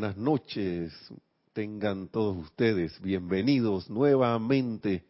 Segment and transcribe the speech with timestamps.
[0.00, 0.94] buenas noches.
[1.52, 5.04] Tengan todos ustedes bienvenidos nuevamente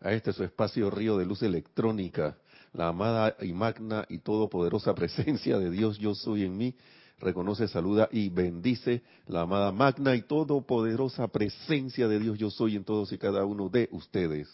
[0.00, 2.38] a este su espacio Río de Luz Electrónica,
[2.72, 6.74] la amada y magna y todopoderosa presencia de Dios yo soy en mí.
[7.18, 12.84] Reconoce, saluda y bendice la amada magna y todopoderosa presencia de Dios yo soy en
[12.84, 14.48] todos y cada uno de ustedes.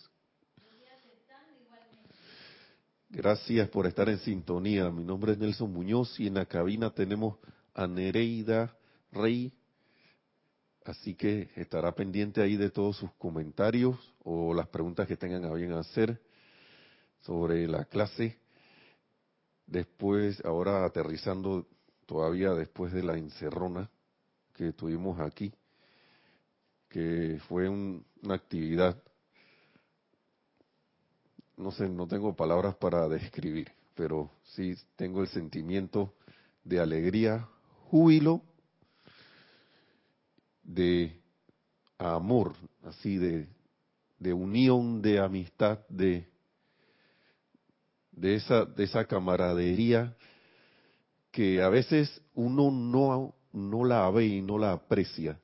[3.09, 4.91] Gracias por estar en sintonía.
[4.91, 7.39] Mi nombre es Nelson Muñoz y en la cabina tenemos
[7.73, 8.75] a Nereida
[9.13, 9.53] Rey.
[10.85, 15.53] Así que estará pendiente ahí de todos sus comentarios o las preguntas que tengan a
[15.53, 16.21] bien hacer
[17.21, 18.39] sobre la clase.
[19.67, 21.67] Después, ahora aterrizando
[22.07, 23.89] todavía después de la encerrona
[24.55, 25.53] que tuvimos aquí,
[26.89, 29.01] que fue una actividad
[31.61, 36.15] no sé, no tengo palabras para describir, pero sí tengo el sentimiento
[36.65, 37.47] de alegría,
[37.91, 38.43] júbilo,
[40.75, 41.21] de
[41.99, 42.55] amor,
[42.85, 43.49] así de,
[44.19, 46.29] de unión, de amistad, de,
[48.13, 50.17] de, esa, de esa camaradería
[51.31, 55.41] que a veces uno no, no la ve y no la aprecia.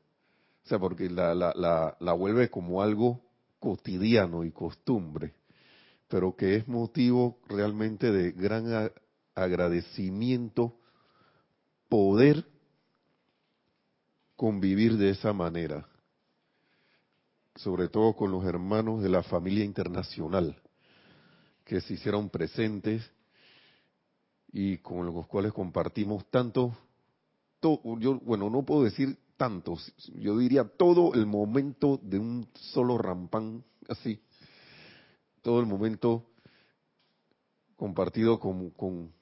[0.65, 3.21] O sea, porque la, la, la, la vuelve como algo
[3.61, 5.35] cotidiano y costumbre
[6.09, 8.91] pero que es motivo realmente de gran
[9.35, 10.79] agradecimiento
[11.89, 12.47] poder
[14.37, 15.89] convivir de esa manera,
[17.57, 20.61] sobre todo con los hermanos de la familia internacional
[21.65, 23.03] que se hicieron presentes
[24.53, 26.77] y con los cuales compartimos tanto,
[27.63, 33.65] yo, bueno, no puedo decir tantos, yo diría todo el momento de un solo rampán,
[33.89, 34.21] así,
[35.43, 36.27] todo el momento
[37.77, 39.13] compartido con, con,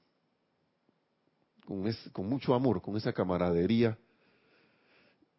[1.65, 3.99] con, mucho amor, con esa camaradería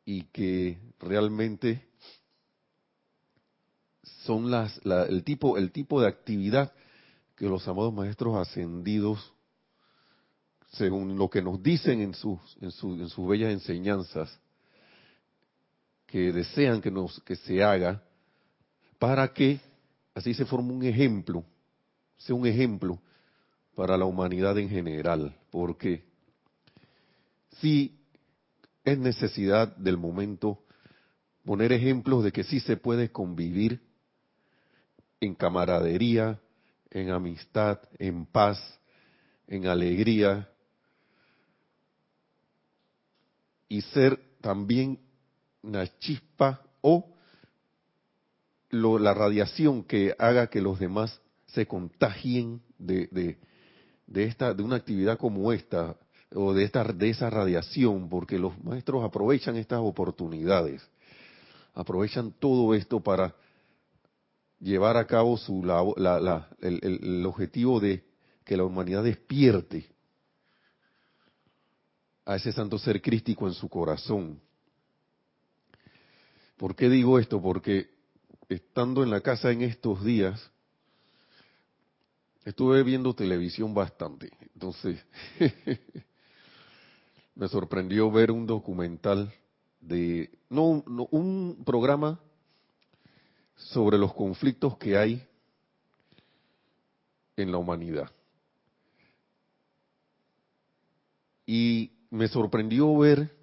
[0.06, 1.88] y que realmente
[4.24, 6.72] son las, el, tipo, el tipo de actividad
[7.36, 9.34] que los amados maestros ascendidos,
[10.72, 14.40] según lo que nos dicen en sus, en, en sus bellas enseñanzas,
[16.06, 18.04] que desean que, nos, que se haga
[19.00, 19.60] para que
[20.14, 21.44] así se forma un ejemplo,
[22.18, 23.00] sea un ejemplo
[23.76, 26.06] para la humanidad en general, porque
[27.60, 28.00] sí
[28.86, 30.64] es necesidad del momento
[31.44, 33.82] poner ejemplos de que sí se puede convivir
[35.20, 36.40] en camaradería,
[36.92, 38.60] en amistad, en paz,
[39.48, 40.50] en alegría,
[43.68, 45.00] y ser también
[45.64, 47.12] una chispa o
[48.70, 53.38] la radiación que haga que los demás se contagien de,
[54.06, 55.96] de, esta, de una actividad como esta,
[56.34, 60.82] o de, esta, de esa radiación, porque los maestros aprovechan estas oportunidades,
[61.74, 63.36] aprovechan todo esto para
[64.60, 68.04] llevar a cabo su, la, el, el objetivo de
[68.44, 69.90] que la humanidad despierte
[72.26, 74.40] a ese santo ser crístico en su corazón.
[76.58, 77.42] ¿Por qué digo esto?
[77.42, 77.90] Porque
[78.50, 80.52] estando en la casa en estos días,
[82.46, 84.32] estuve viendo televisión bastante.
[84.54, 85.04] Entonces,
[87.36, 89.34] me sorprendió ver un documental
[89.82, 92.20] de, no, un programa
[93.56, 95.28] sobre los conflictos que hay
[97.36, 98.10] en la humanidad.
[101.46, 103.36] Y me sorprendió ver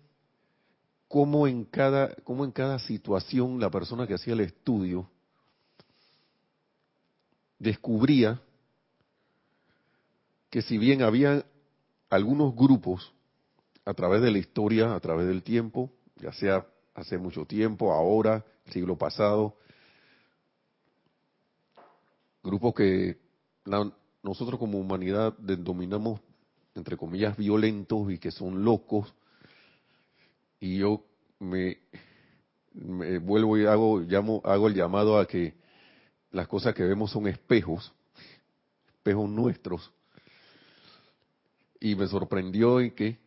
[1.07, 5.09] cómo en cada, cómo en cada situación la persona que hacía el estudio
[7.59, 8.41] descubría
[10.49, 11.45] que si bien había
[12.11, 13.13] algunos grupos
[13.85, 18.45] a través de la historia, a través del tiempo, ya sea hace mucho tiempo, ahora,
[18.67, 19.57] siglo pasado,
[22.43, 23.19] grupos que
[24.23, 26.21] nosotros como humanidad denominamos,
[26.75, 29.13] entre comillas, violentos y que son locos,
[30.61, 31.05] y yo
[31.41, 31.79] me,
[33.21, 35.55] vuelvo y hago, llamo, hago el llamado a que
[36.31, 37.93] las cosas que vemos son espejos,
[38.87, 39.93] espejos nuestros.
[41.81, 43.19] Y me sorprendió en que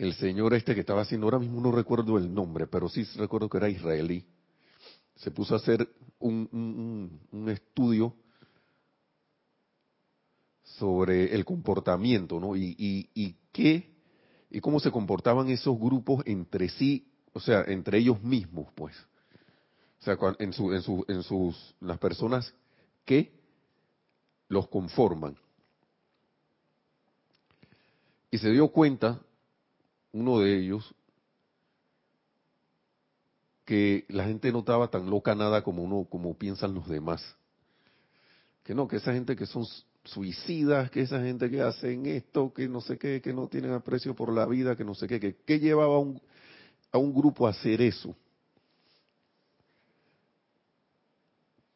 [0.00, 3.50] el señor este que estaba haciendo, ahora mismo no recuerdo el nombre, pero sí recuerdo
[3.50, 4.24] que era israelí,
[5.16, 5.86] se puso a hacer
[6.18, 8.14] un, un estudio
[10.62, 12.56] sobre el comportamiento, ¿no?
[12.56, 13.90] Y, y, y qué
[14.48, 18.96] y cómo se comportaban esos grupos entre sí, o sea, entre ellos mismos, pues.
[20.00, 22.54] O sea, en, su, en, su, en sus, las personas
[23.04, 23.32] que
[24.48, 25.36] los conforman.
[28.30, 29.20] Y se dio cuenta
[30.12, 30.94] uno de ellos,
[33.64, 37.22] que la gente no estaba tan loca nada como uno, como piensan los demás.
[38.64, 39.64] Que no, que esa gente que son
[40.04, 44.14] suicidas, que esa gente que hacen esto, que no sé qué, que no tienen aprecio
[44.14, 46.20] por la vida, que no sé qué, que qué llevaba a un,
[46.90, 48.16] a un grupo a hacer eso.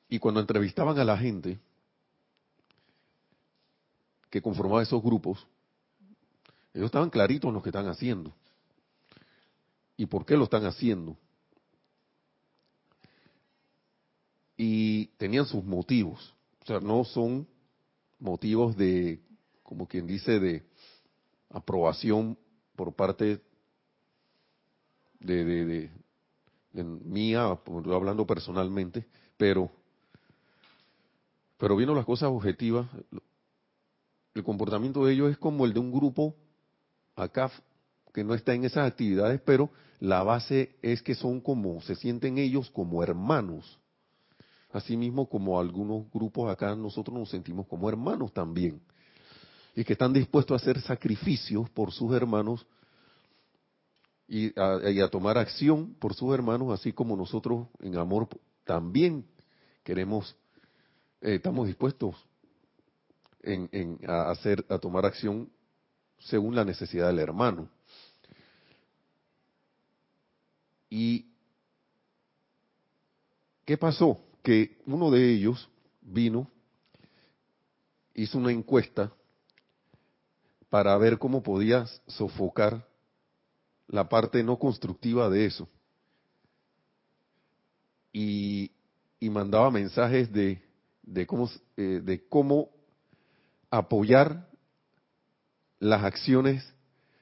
[0.08, 1.58] Y cuando entrevistaban a la gente
[4.30, 5.46] que conformaba esos grupos,
[6.74, 8.34] ellos estaban claritos en lo que están haciendo.
[9.96, 11.16] ¿Y por qué lo están haciendo?
[14.56, 16.34] Y tenían sus motivos.
[16.62, 17.46] O sea, no son
[18.18, 19.20] motivos de,
[19.62, 20.64] como quien dice, de
[21.50, 22.36] aprobación
[22.74, 23.40] por parte
[25.20, 25.90] de, de,
[26.72, 29.06] de, mía, hablando personalmente,
[29.36, 29.70] pero,
[31.56, 32.88] pero viendo las cosas objetivas,
[34.34, 36.34] el comportamiento de ellos es como el de un grupo
[37.16, 37.50] acá
[38.12, 39.70] que no está en esas actividades, pero
[40.00, 43.78] la base es que son como, se sienten ellos como hermanos.
[44.72, 48.80] Asimismo, como algunos grupos acá, nosotros nos sentimos como hermanos también.
[49.74, 52.66] Y que están dispuestos a hacer sacrificios por sus hermanos
[54.26, 58.28] y a, tomar acción por sus hermanos, así como nosotros en amor
[58.64, 59.26] también
[59.82, 60.34] queremos,
[61.20, 62.16] eh, estamos dispuestos
[63.42, 65.50] en, a hacer, a tomar acción
[66.24, 67.68] según la necesidad del hermano.
[70.90, 71.26] ¿Y
[73.64, 74.20] qué pasó?
[74.42, 75.68] Que uno de ellos
[76.00, 76.50] vino,
[78.14, 79.12] hizo una encuesta
[80.68, 82.86] para ver cómo podía sofocar
[83.88, 85.68] la parte no constructiva de eso.
[88.12, 88.70] Y,
[89.18, 90.62] y mandaba mensajes de,
[91.02, 92.70] de, cómo, eh, de cómo
[93.70, 94.48] apoyar
[95.84, 96.74] las acciones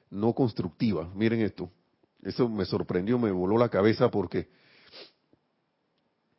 [0.09, 1.13] no constructivas.
[1.15, 1.69] Miren esto,
[2.21, 4.47] eso me sorprendió, me voló la cabeza porque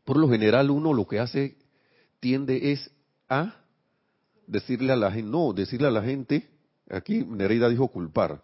[0.05, 1.59] por lo general uno lo que hace
[2.21, 2.91] tiende es
[3.29, 3.55] a
[4.47, 6.49] decirle a la gente, no, decirle a la gente,
[6.89, 8.43] aquí Nereida dijo culpar,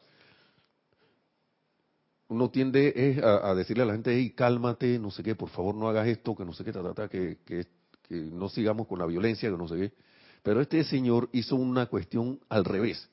[2.29, 5.75] uno tiende es a, decirle a la gente, hey, cálmate, no sé qué, por favor
[5.75, 7.67] no hagas esto, que no sé qué, ta, que, que,
[8.03, 9.93] que no sigamos con la violencia, que no sé qué.
[10.43, 13.11] Pero este señor hizo una cuestión al revés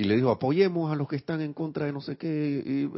[0.00, 2.88] y le dijo, apoyemos a los que están en contra de no sé qué,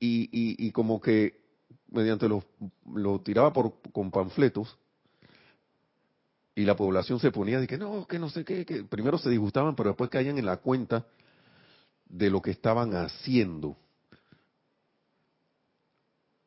[0.00, 1.40] y, y, como que
[1.88, 2.42] mediante los,
[2.92, 4.76] lo tiraba por, con panfletos,
[6.56, 9.30] y la población se ponía de que no, que no sé qué, que primero se
[9.30, 11.06] disgustaban, pero después caían en la cuenta
[12.06, 13.76] de lo que estaban haciendo.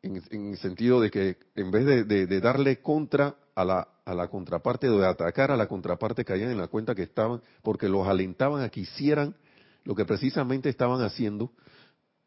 [0.01, 4.89] En, el sentido de que en vez de darle contra a la a la contraparte,
[4.89, 8.69] de atacar a la contraparte, caían en la cuenta que estaban, porque los alentaban a
[8.69, 9.35] que hicieran
[9.83, 11.51] lo que precisamente estaban haciendo,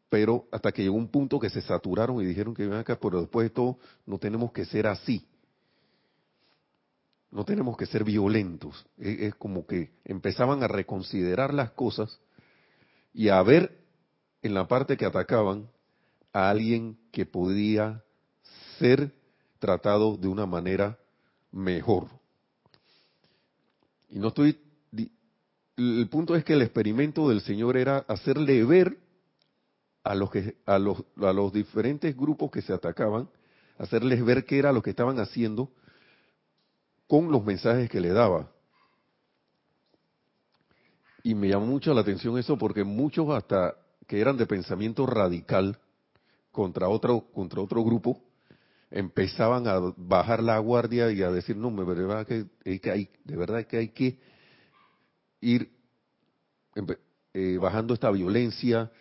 [0.09, 3.21] pero hasta que llegó un punto que se saturaron y dijeron que ven acá, pero
[3.21, 5.27] después de todo no tenemos que ser así.
[7.29, 8.85] No tenemos que ser violentos.
[8.97, 12.19] Es, es como que empezaban a reconsiderar las cosas
[13.13, 13.77] y a ver
[14.41, 15.69] en la parte que atacaban
[16.31, 18.03] a alguien que podía
[18.79, 19.11] ser
[19.59, 20.97] tratado de una manera
[21.57, 22.07] mejor.
[24.09, 24.59] Y no estoy...
[25.75, 28.97] El punto es que el experimento del Señor era hacerle ver
[30.03, 33.29] a los, que, a los, a los diferentes grupos que se atacaban,
[33.77, 35.69] hacerles ver qué era lo que estaban haciendo
[37.05, 38.49] con los mensajes que le daba.
[41.21, 43.75] Y me llamó mucho la atención eso porque muchos hasta
[44.07, 45.77] que eran de pensamiento radical
[46.51, 48.19] contra otro, contra otro grupo,
[48.91, 53.65] empezaban a bajar la guardia y a decir, no, de verdad que, hay, de verdad
[53.65, 54.19] que hay que
[55.41, 55.71] ir
[57.33, 58.91] eh, bajando esta violencia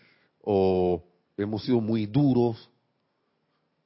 [0.42, 1.04] o
[1.36, 2.70] hemos sido muy duros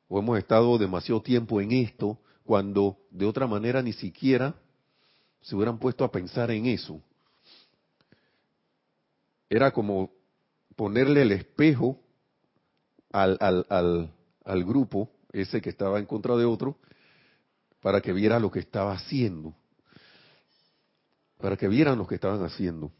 [0.08, 4.54] o hemos estado demasiado tiempo en esto cuando de otra manera ni siquiera
[5.42, 7.00] se hubieran puesto a pensar en eso.
[9.48, 10.10] Era como
[10.76, 12.00] ponerle el espejo
[13.12, 14.12] al, al, al,
[14.44, 16.76] al grupo ese que estaba en contra de otro,
[17.80, 19.54] para que viera lo que estaba haciendo,
[21.38, 22.92] para que vieran lo que estaban haciendo.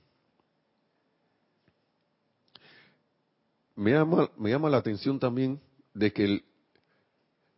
[3.77, 5.61] Me llama, me llama la atención también
[5.95, 6.45] de que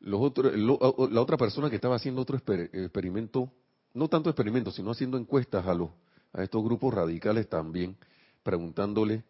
[0.01, 3.51] los otros, la otra persona que estaba haciendo otro experimento,
[3.95, 5.91] no tanto experimento, sino haciendo encuestas a, los,
[6.33, 7.97] a estos grupos radicales también,
[8.43, 9.25] preguntándole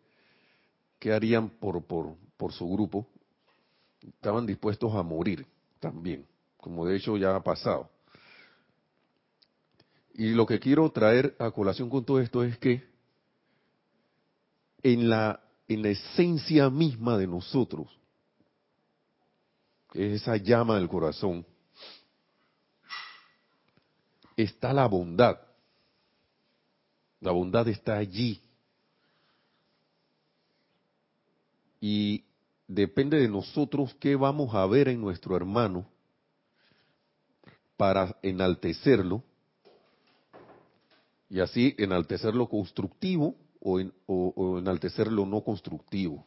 [0.98, 3.06] qué harían por, por, por su grupo,
[4.02, 5.46] estaban dispuestos a morir
[5.80, 7.90] también, como de hecho ya ha pasado.
[10.14, 12.86] Y lo que quiero traer a colación con todo esto es que
[14.82, 17.88] en la, en la esencia misma de nosotros,
[19.94, 21.46] es esa llama del corazón,
[24.36, 25.38] está la bondad.
[27.20, 28.40] La bondad está allí.
[31.80, 32.24] Y
[32.74, 35.86] depende de nosotros qué vamos a ver en nuestro hermano
[37.76, 39.22] para enaltecerlo
[41.28, 46.26] y así enaltecer lo constructivo o, enaltecer lo no constructivo.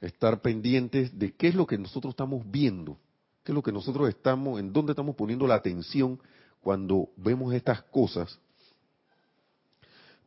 [0.00, 2.98] Estar pendientes de qué es lo que nosotros estamos viendo,
[3.44, 6.20] qué es lo que nosotros estamos, en dónde estamos poniendo la atención
[6.60, 8.38] cuando vemos estas cosas.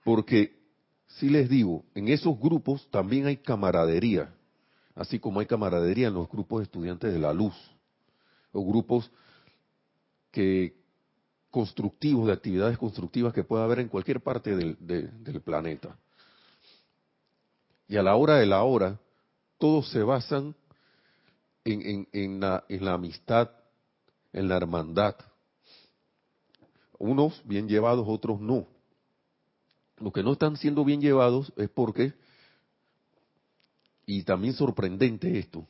[0.03, 0.57] Porque,
[1.07, 4.33] si les digo, en esos grupos también hay camaradería,
[4.95, 7.55] así como hay camaradería en los grupos de estudiantes de la luz,
[8.51, 9.09] o grupos
[10.31, 10.75] que
[11.49, 15.97] constructivos, de actividades constructivas que pueda haber en cualquier parte del, del planeta.
[17.87, 18.97] Y a la hora de la hora,
[19.57, 20.55] todos se basan
[21.65, 23.51] en, en, en, la, en la amistad,
[24.31, 25.15] en la hermandad.
[26.97, 28.65] Unos bien llevados, otros no.
[29.97, 32.13] Los que no están siendo bien llevados es porque,
[34.11, 35.65] y también sorprendente esto,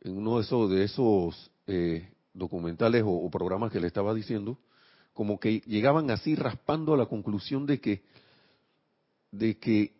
[0.00, 4.58] en uno de esos, de esos eh, documentales o, programas que le estaba diciendo,
[5.12, 8.02] como que llegaban así raspando a la conclusión de que,
[9.30, 9.92] de que,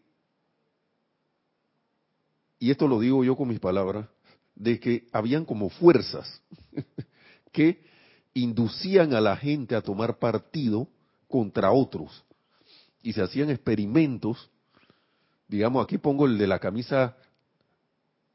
[2.59, 4.09] y esto lo digo yo con mis palabras,
[4.57, 6.43] de que habían como fuerzas
[7.52, 7.81] que
[8.35, 10.88] inducían a la gente a tomar partido
[11.28, 12.25] contra otros
[13.05, 14.50] y se hacían experimentos,
[15.49, 17.17] digamos, aquí pongo el de la camisa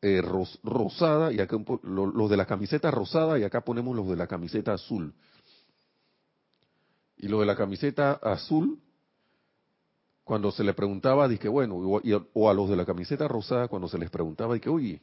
[0.02, 4.28] eh, rosada y acá los de la camiseta rosada y acá ponemos los de la
[4.28, 5.14] camiseta azul.
[7.16, 8.82] Y los de la camiseta azul,
[10.26, 13.98] cuando se le preguntaba, dije, bueno, o, a los de la camiseta rosada, cuando se
[13.98, 15.02] les preguntaba, dije, oye,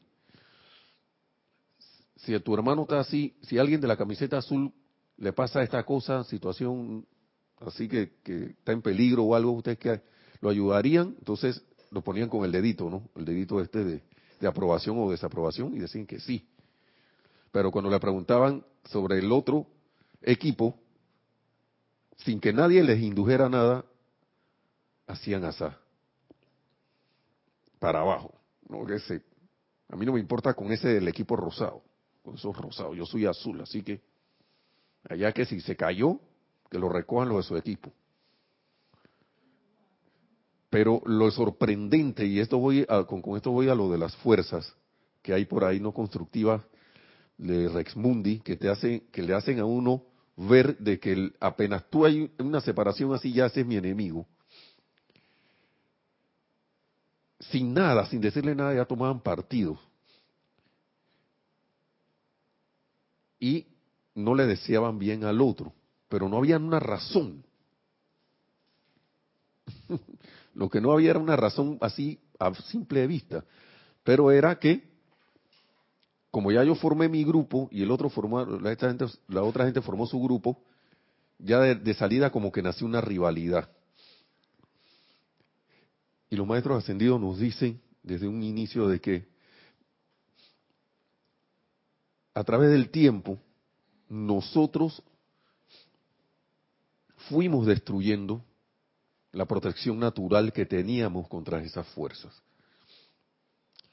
[2.16, 4.72] si tu hermano está así, si alguien de la camiseta azul
[5.16, 7.06] le pasa esta cosa, situación
[7.60, 10.02] así que, que está en peligro o algo, ustedes que
[10.40, 13.08] lo ayudarían, entonces lo ponían con el dedito, ¿no?
[13.16, 14.02] El dedito este de,
[14.40, 16.46] de aprobación o desaprobación y decían que sí.
[17.52, 19.66] Pero cuando le preguntaban sobre el otro
[20.22, 20.74] equipo,
[22.18, 23.84] sin que nadie les indujera nada,
[25.06, 25.78] hacían asá.
[27.78, 28.34] Para abajo.
[28.68, 28.88] ¿no?
[28.88, 29.22] Ese,
[29.88, 31.82] a mí no me importa con ese del equipo rosado,
[32.22, 32.96] con esos rosados.
[32.96, 34.00] Yo soy azul, así que
[35.08, 36.20] allá que si se cayó,
[36.70, 37.92] que lo recojan los de su equipo.
[40.70, 44.72] Pero lo sorprendente, y esto voy con, esto voy a lo de las fuerzas
[45.20, 46.62] que hay por ahí no constructivas
[47.36, 50.04] de Rex Mundi, que, te hacen, que le hacen a uno
[50.36, 54.26] ver de que apenas tú hay una separación así, ya haces mi enemigo.
[57.40, 59.78] Sin nada, sin decirle nada, ya tomaban partido.
[63.40, 63.66] Y
[64.14, 65.72] no le deseaban bien al otro,
[66.08, 67.44] pero no había una razón.
[70.60, 73.46] Lo que no había era una razón así a simple vista,
[74.04, 74.90] pero era que
[76.30, 78.76] como ya yo formé mi grupo y el otro formó, la,
[79.28, 80.62] la otra gente formó su grupo,
[81.38, 83.70] ya de, salida como que nació una rivalidad.
[86.28, 89.28] Y los maestros ascendidos nos dicen desde un inicio de que
[92.34, 93.38] a través del tiempo
[94.10, 95.02] nosotros
[97.30, 98.44] fuimos destruyendo
[99.32, 102.32] la protección natural que teníamos contra esas fuerzas.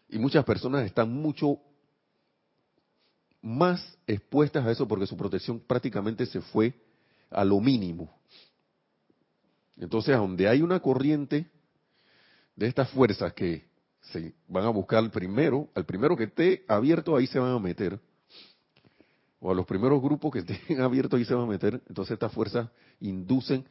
[0.09, 1.59] Y muchas personas están mucho
[3.41, 6.73] más expuestas a eso porque su protección prácticamente se fue
[7.29, 8.09] a lo mínimo.
[9.77, 11.45] Entonces, donde hay una corriente
[12.55, 13.67] de estas fuerzas que
[14.01, 17.99] se van a buscar primero, al primero que esté abierto, ahí se van a meter.
[19.39, 21.81] O a los primeros grupos que estén abiertos, ahí se van a meter.
[21.87, 23.65] Entonces, estas fuerzas inducen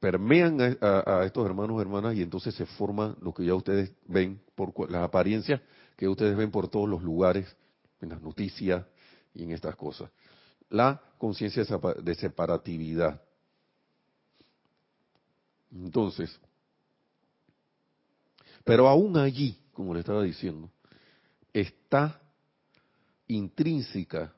[0.00, 4.40] permean a, estos hermanos y hermanas y entonces se forma lo que ya ustedes ven
[4.54, 5.60] por las apariencias
[5.96, 7.56] que ustedes ven por todos los lugares,
[8.00, 8.86] en las noticias
[9.34, 10.08] y en estas cosas.
[10.70, 11.64] La conciencia
[12.00, 13.20] de separatividad.
[15.72, 16.38] Entonces,
[18.62, 20.70] pero aún allí, como le estaba diciendo,
[21.52, 22.20] está
[23.26, 24.32] intrínseca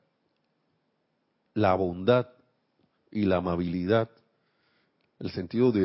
[1.53, 2.27] la bondad
[3.11, 4.09] y la amabilidad
[5.21, 5.81] el sentido de,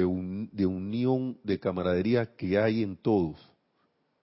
[0.51, 3.37] de unión, de camaradería que hay en todos.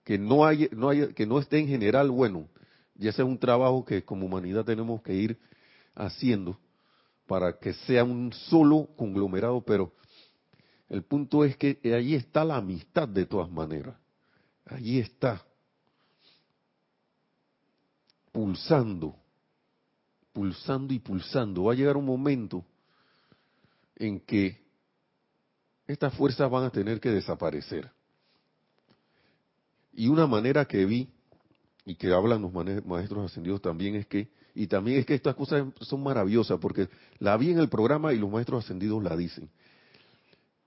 [0.03, 2.49] Que no, hay, no que no esté en general, bueno,
[2.97, 5.37] y ese es un trabajo que como humanidad tenemos que ir
[5.93, 6.57] haciendo
[7.27, 9.93] para que sea un solo conglomerado, pero
[10.89, 13.95] El punto es que ahí está la amistad de todas maneras.
[14.65, 15.43] Allí está.
[18.31, 19.15] Pulsando,
[20.33, 21.65] pulsando y pulsando.
[21.65, 22.65] Va a llegar un momento
[23.95, 24.62] en que
[25.87, 27.89] estas fuerzas van a tener que desaparecer.
[29.93, 31.09] Y una manera que vi,
[31.85, 32.53] y que hablan los
[32.85, 37.35] maestros ascendidos también, es que, y también es que estas cosas son maravillosas, porque la
[37.37, 39.49] vi en el programa y los maestros ascendidos la dicen.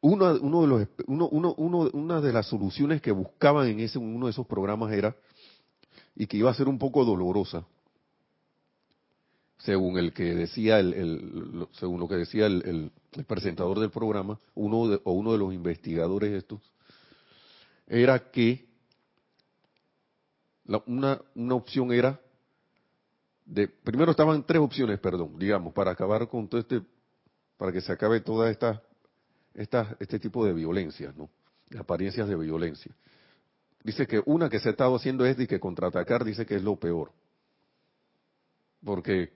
[0.00, 4.32] Uno, de los, uno, uno, una de las soluciones que buscaban en ese, uno de
[4.32, 5.16] esos programas era,
[6.14, 7.66] y que iba a ser un poco dolorosa,
[9.66, 12.92] según el que decía el, según lo que decía el,
[13.26, 16.61] presentador del programa, uno o uno de los investigadores estos,
[17.88, 18.64] era que
[20.87, 22.20] una, una opción era
[23.44, 26.82] de, primero estaban tres opciones, perdón, digamos, para acabar con todo este,
[27.56, 28.82] para que se acabe toda esta,
[29.54, 31.28] esta este tipo de violencia, ¿no?
[31.68, 32.94] De apariencias de violencia.
[33.82, 36.62] Dice que una que se ha estado haciendo es de que contraatacar, dice que es
[36.62, 37.11] lo peor.
[38.85, 39.36] Porque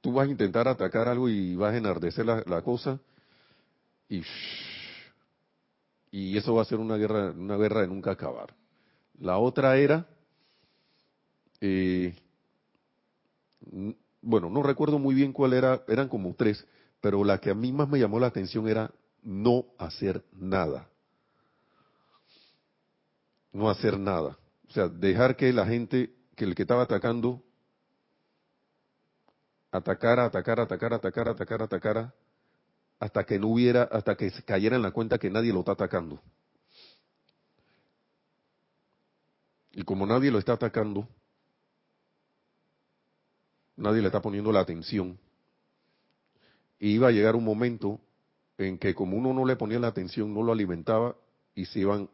[0.00, 3.00] tú vas a intentar atacar algo y vas a enardecer la, cosa
[4.08, 4.22] y,
[6.10, 8.54] y eso va a ser una guerra, una guerra de nunca acabar.
[9.20, 10.06] La otra era,
[11.60, 12.14] eh,
[14.22, 16.64] bueno, no recuerdo muy bien cuál era, eran como tres,
[17.00, 20.88] pero la que a mí más me llamó la atención era no hacer nada.
[23.52, 24.38] No hacer nada.
[24.68, 27.42] O sea, dejar que la gente, que el que estaba atacando,
[29.70, 32.14] atacara, atacara, atacara, atacara, atacara, atacara,
[32.98, 35.72] hasta que no hubiera, hasta que se cayera en la cuenta que nadie lo está
[35.72, 36.20] atacando.
[39.72, 41.08] Y como nadie lo está atacando,
[43.76, 45.18] nadie le está poniendo la atención,
[46.80, 48.00] iba a llegar un momento
[48.56, 51.14] en que como uno no le ponía la atención, no lo alimentaba
[51.54, 52.08] y se iban,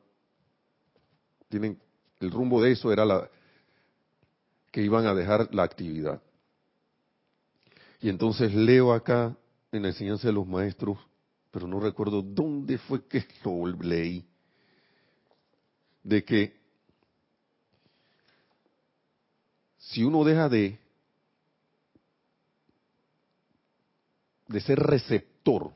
[1.49, 1.81] tienen,
[2.21, 3.31] el rumbo de eso era la,
[4.71, 6.21] que iban a dejar la actividad.
[8.05, 9.35] Y entonces leo acá
[9.73, 10.99] en la enseñanza de los maestros,
[11.51, 14.29] pero no recuerdo dónde fue que lo leí,
[16.03, 16.55] de que
[19.79, 20.79] si uno deja de,
[24.49, 25.75] de ser receptor, o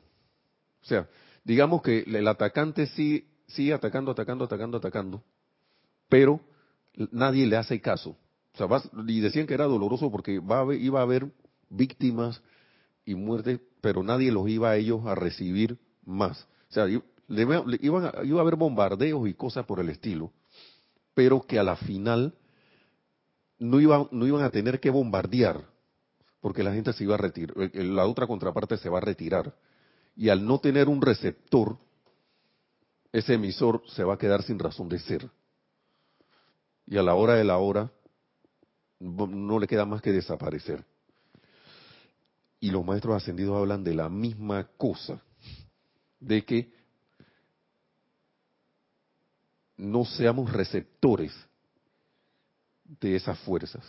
[0.83, 1.09] sea,
[1.43, 5.23] digamos que el atacante sigue, sigue atacando, atacando, atacando, atacando,
[6.07, 6.39] pero
[7.11, 8.15] nadie le hace caso.
[8.53, 8.67] O sea,
[9.07, 11.31] y decían que era doloroso porque va iba a haber
[11.69, 12.41] víctimas
[13.05, 16.47] y muertes, pero nadie los iba a ellos a recibir más.
[16.69, 20.31] O sea, iban iba a haber bombardeos y cosas por el estilo,
[21.13, 22.33] pero que a la final
[23.57, 25.63] no iban, no iban a tener que bombardear,
[26.41, 29.53] porque la gente se iba a retirar, la otra contraparte se va a retirar.
[30.15, 31.77] Y al no tener un receptor,
[33.11, 35.29] ese emisor se va a quedar sin razón de ser.
[36.85, 37.91] Y a la hora de la hora,
[38.99, 40.83] no le queda más que desaparecer.
[42.59, 45.21] Y los maestros ascendidos hablan de la misma cosa,
[46.19, 46.73] de que
[49.77, 51.33] no seamos receptores
[52.83, 53.85] de esas fuerzas.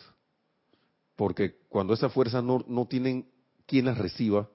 [1.17, 3.29] Porque cuando esas fuerzas no, no tienen
[3.67, 4.49] quien las reciba,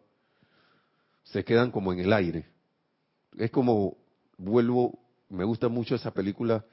[1.23, 2.47] se quedan como en el aire.
[3.38, 3.97] Es como,
[4.38, 4.97] vuelvo,
[5.30, 6.65] me gusta mucho esa película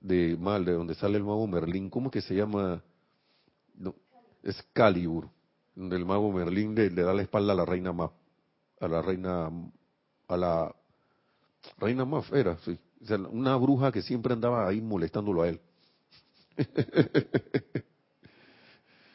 [0.00, 2.82] de Mal, de donde sale el mago Merlín, ¿cómo que se llama?
[3.74, 3.94] No,
[4.42, 5.28] Excalibur
[5.76, 8.10] donde el mago Merlín le, da la espalda a la reina Maf,
[8.80, 9.50] a la reina,
[10.26, 10.74] a la
[11.78, 12.76] reina Maf era, sí,
[13.30, 15.60] una bruja que siempre andaba ahí molestándolo a él.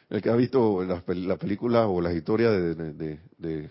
[0.08, 1.00] el que ha visto la,
[1.36, 3.70] película o las historias de, de,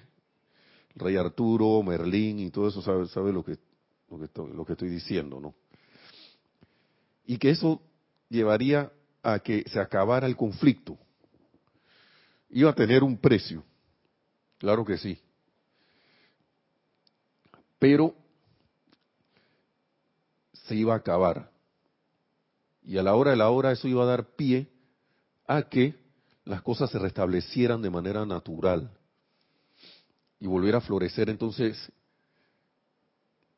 [0.94, 3.58] Rey Arturo, Merlín y todo eso sabe, sabe lo que
[4.10, 5.56] lo que, estoy, lo que estoy diciendo, ¿no?
[7.26, 7.82] Y que eso
[8.28, 8.92] llevaría
[9.24, 10.98] a que se acabara el conflicto
[12.52, 13.64] iba a tener un precio,
[14.58, 15.20] claro que sí.
[17.80, 18.16] Pero
[20.54, 21.50] se iba a acabar.
[22.84, 24.68] Y a la hora de la hora eso iba a dar pie
[25.48, 25.96] a que
[26.46, 28.92] las cosas se restablecieran de manera natural
[30.40, 31.92] y volviera a florecer entonces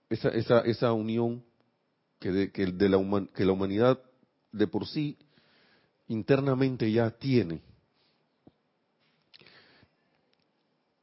[0.09, 1.43] esa, esa, esa unión
[2.19, 3.99] que, de, que, de la, que la humanidad
[4.51, 5.17] de por sí
[6.07, 7.61] internamente ya tiene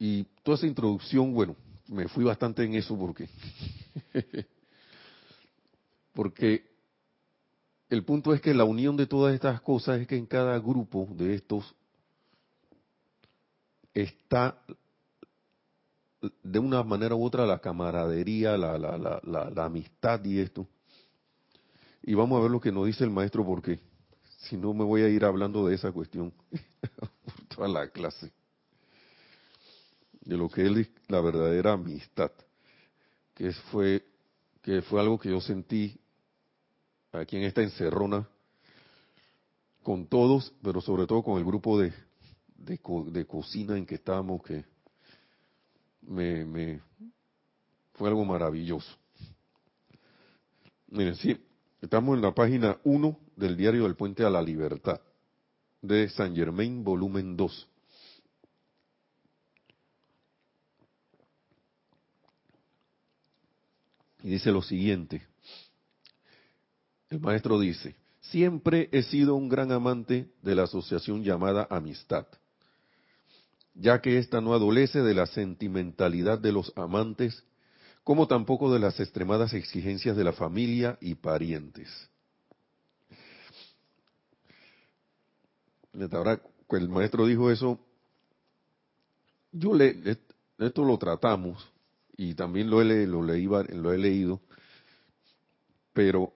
[0.03, 1.55] Y toda esa introducción, bueno,
[1.87, 3.29] me fui bastante en eso porque,
[6.15, 6.65] porque
[7.91, 11.07] el punto es que la unión de todas estas cosas es que en cada grupo
[11.11, 11.75] de estos
[13.93, 14.59] está
[16.43, 20.67] de una manera u otra la camaradería, la, la, la, la, amistad y esto.
[22.03, 23.81] Y vamos a ver lo que nos dice el maestro porque
[24.39, 26.33] si no me voy a ir hablando de esa cuestión
[26.99, 28.33] por toda la clase.
[30.31, 32.31] De lo que es la verdadera amistad,
[33.35, 34.07] que fue,
[34.63, 35.99] que fue algo que yo sentí
[37.11, 38.29] aquí en esta encerrona
[39.83, 41.93] con todos, pero sobre todo con el grupo de,
[42.59, 44.65] de, cocina en que estábamos, que
[46.03, 46.81] me, me
[47.95, 48.97] fue algo maravilloso.
[50.91, 51.45] Miren, sí,
[51.81, 55.01] estamos en la página 1 del diario del Puente a la Libertad,
[55.83, 57.70] de San Germain, volumen 2.
[64.23, 65.27] Y dice lo siguiente.
[67.09, 72.27] El maestro dice, siempre he sido un gran amante de la asociación llamada amistad
[73.75, 77.45] ya que ésta no adolece de la sentimentalidad de los amantes,
[78.05, 81.89] como tampoco de las extremadas exigencias de la familia y parientes.
[85.93, 87.81] El maestro dijo eso,
[89.53, 90.19] yo le,
[90.59, 91.69] esto lo tratamos
[92.23, 94.43] y también lo he, lo, leí, lo he leído,
[95.95, 96.35] pero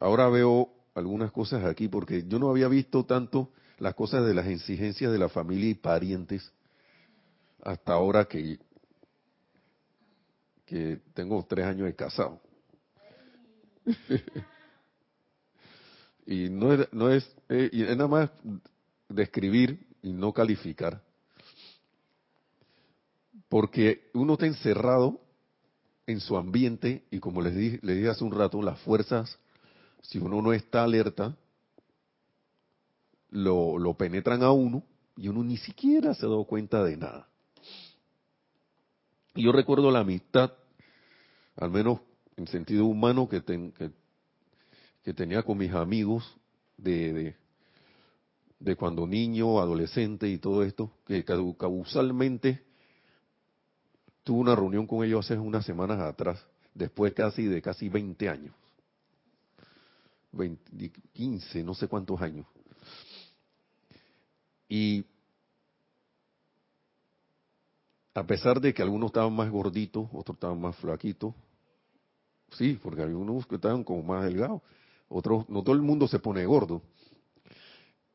[0.00, 4.46] ahora veo algunas cosas aquí, porque yo no había visto tanto las cosas de las
[4.46, 6.50] exigencias de la familia y parientes
[7.62, 8.60] hasta ahora que,
[10.64, 12.40] que tengo tres años de casado.
[16.26, 18.30] y no es, eh, y es nada más
[19.06, 21.02] describir y no calificar,
[23.48, 25.20] porque uno está encerrado
[26.06, 29.38] en su ambiente y como les dije, les dije hace un rato, las fuerzas
[30.02, 31.36] si uno no está alerta,
[33.30, 34.84] lo, lo penetran a uno
[35.16, 37.28] y uno ni siquiera se ha dado cuenta de nada.
[39.34, 40.52] Y yo recuerdo la amistad,
[41.56, 42.00] al menos
[42.36, 43.42] en sentido humano, que,
[45.02, 46.24] que, tenía con mis amigos
[46.76, 47.36] de, de,
[48.60, 52.64] de, cuando niño, adolescente y todo esto, que causalmente
[54.26, 58.52] tuve una reunión con ellos hace unas semanas atrás, después casi de casi 20 años.
[61.12, 62.44] 15, no sé cuántos años.
[64.68, 65.06] Y
[68.14, 71.32] a pesar de que algunos estaban más gorditos, otros estaban más flaquitos,
[72.50, 74.60] sí, porque había unos que estaban como más delgados,
[75.08, 76.82] otros, no todo el mundo se pone gordo,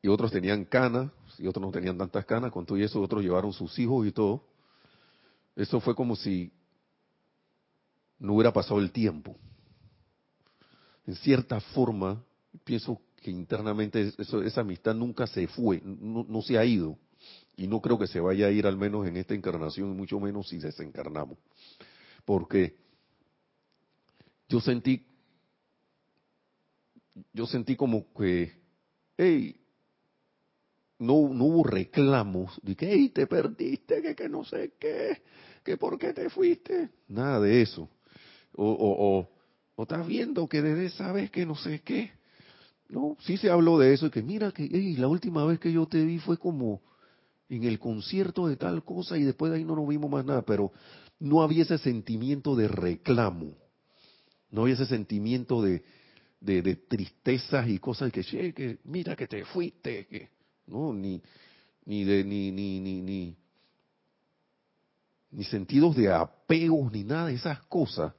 [0.02, 3.22] y otros tenían canas, y otros no tenían tantas canas, con todo y eso otros
[3.22, 4.51] llevaron sus hijos y todo.
[5.56, 6.52] Eso fue como si
[8.18, 9.36] no hubiera pasado el tiempo
[11.06, 12.22] en cierta forma,
[12.64, 16.98] pienso que internamente esa amistad nunca se fue, no, se ha ido.
[17.56, 20.18] Y no creo que se vaya a ir al menos en esta encarnación, y mucho
[20.18, 21.38] menos si desencarnamos.
[22.24, 22.76] Porque
[24.48, 25.06] yo sentí,
[27.32, 28.52] yo sentí como que,
[29.16, 29.60] hey,
[31.02, 35.22] no, no hubo reclamos de que, hey, te perdiste, que, que no sé qué,
[35.64, 36.90] que por qué te fuiste.
[37.08, 37.88] Nada de eso.
[38.54, 39.28] O, o, o
[39.74, 42.10] ¿O estás viendo que desde esa vez que no sé qué?
[42.88, 45.86] No, sí se habló de eso y que mira que la última vez que yo
[45.86, 46.82] te vi fue como
[47.48, 50.42] en el concierto de tal cosa y después de ahí no nos vimos más nada,
[50.42, 50.72] pero
[51.18, 53.54] no había ese sentimiento de reclamo,
[54.50, 55.82] no había ese sentimiento de,
[56.40, 60.28] de, tristezas y cosas que, que mira que te fuiste, que
[60.66, 61.22] no, ni,
[61.84, 63.36] ni de, ni, ni, ni,
[65.30, 68.12] ni, sentidos de apegos, ni nada de esas cosas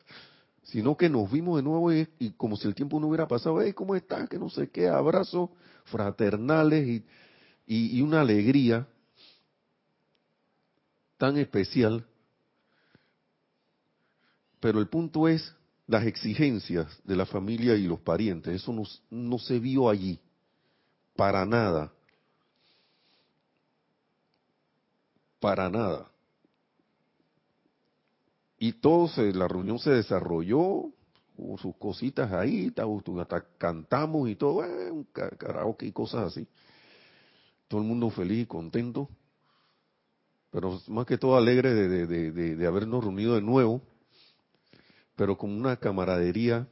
[0.64, 3.74] sino que nos vimos de nuevo y, como si el tiempo no hubiera pasado, hey,
[3.74, 4.30] ¿cómo estás?
[4.30, 5.50] Que no sé qué, abrazos
[5.84, 8.88] fraternales y, y una alegría
[11.18, 12.06] tan especial.
[14.60, 15.54] Pero el punto es
[15.88, 20.20] las exigencias de la familia y los parientes, eso no, no se vio allí,
[21.16, 21.92] para nada,
[25.44, 26.10] para nada.
[28.58, 30.90] Y todo la reunión se desarrolló,
[31.36, 32.72] hubo sus cositas ahí,
[33.20, 36.48] hasta cantamos y todo, eh, un karaoke y cosas así.
[37.68, 39.10] Todo el mundo feliz y contento,
[40.50, 43.82] pero más que todo alegre de, habernos reunido de nuevo,
[45.18, 46.70] pero con una camaradería,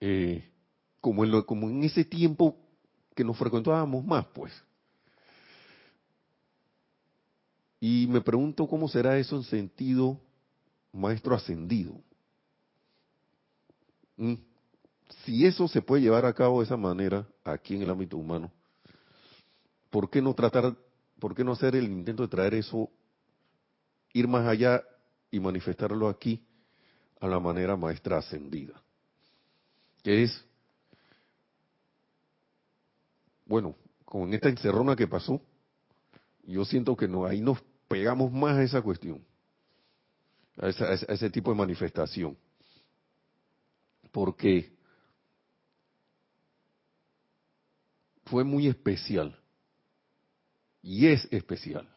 [0.00, 0.50] eh,
[1.00, 2.56] como, en como en ese tiempo
[3.14, 4.52] que nos frecuentábamos más, pues.
[7.86, 10.18] Y me pregunto cómo será eso en sentido
[10.90, 12.00] maestro ascendido.
[14.16, 14.36] Mm.
[15.22, 18.50] Si eso se puede llevar a cabo de esa manera aquí en el ámbito humano,
[19.90, 20.74] ¿por qué no tratar,
[21.18, 22.88] por qué no hacer el intento de traer eso,
[24.14, 24.82] ir más allá
[25.30, 26.42] y manifestarlo aquí
[27.20, 28.82] a la manera maestra ascendida?
[30.02, 30.42] Que es,
[33.44, 35.38] bueno, con esta encerrona que pasó,
[36.46, 37.62] yo siento que no, ahí nos
[37.94, 39.24] pegamos más a esa cuestión,
[40.56, 42.36] a, a ese tipo de manifestación.
[44.10, 44.72] Porque
[48.24, 49.38] fue muy especial.
[50.82, 51.88] Y es especial.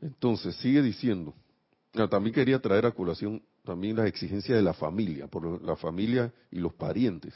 [0.00, 1.34] Entonces, sigue diciendo.
[1.94, 6.32] Ah, también quería traer a colación también las exigencias de la familia, por la familia
[6.52, 7.34] y los parientes.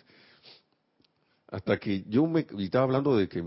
[1.48, 3.42] Hasta que yo me estaba hablando de que,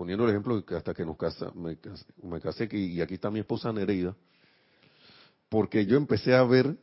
[0.00, 1.76] poniendo el ejemplo que hasta que nos casa, me,
[2.22, 4.16] me casé, y aquí está mi esposa Nereida,
[5.50, 6.74] porque yo empecé a ver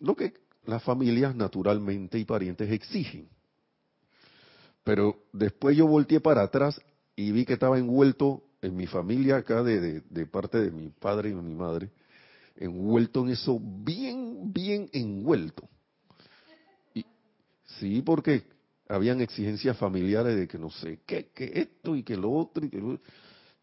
[0.00, 3.28] lo que las familias naturalmente y parientes exigen.
[4.82, 6.82] Pero después yo volteé para atrás
[7.14, 11.28] y vi que estaba envuelto en mi familia acá de, de, parte de mi padre
[11.28, 11.92] y de mi madre,
[12.56, 15.68] envuelto en eso, bien, bien envuelto.
[16.92, 17.06] Y,
[17.78, 18.42] sí, porque
[18.90, 22.98] habían exigencias familiares de que no sé qué, que esto y que lo otro, y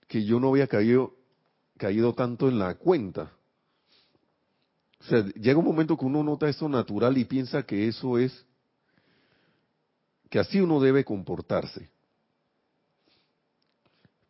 [0.07, 1.15] que, yo no había caído,
[1.77, 3.33] caído tanto en la cuenta.
[5.01, 8.45] O sea, llega un momento que uno nota eso natural y piensa que eso es,
[10.29, 11.89] que así uno debe comportarse.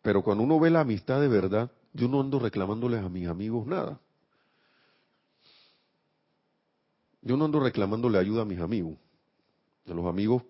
[0.01, 3.67] Pero cuando uno ve la amistad de verdad, yo no ando reclamándoles a mis amigos
[3.67, 3.99] nada.
[7.21, 8.97] Yo no ando reclamándole ayuda a mis amigos.
[9.85, 10.43] A los amigos,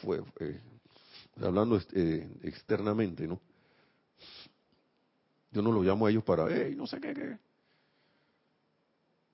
[0.00, 0.60] fue, eh,
[1.40, 3.40] hablando eh, externamente, ¿no?
[5.50, 7.38] Yo no los llamo a ellos para, hey, no sé qué,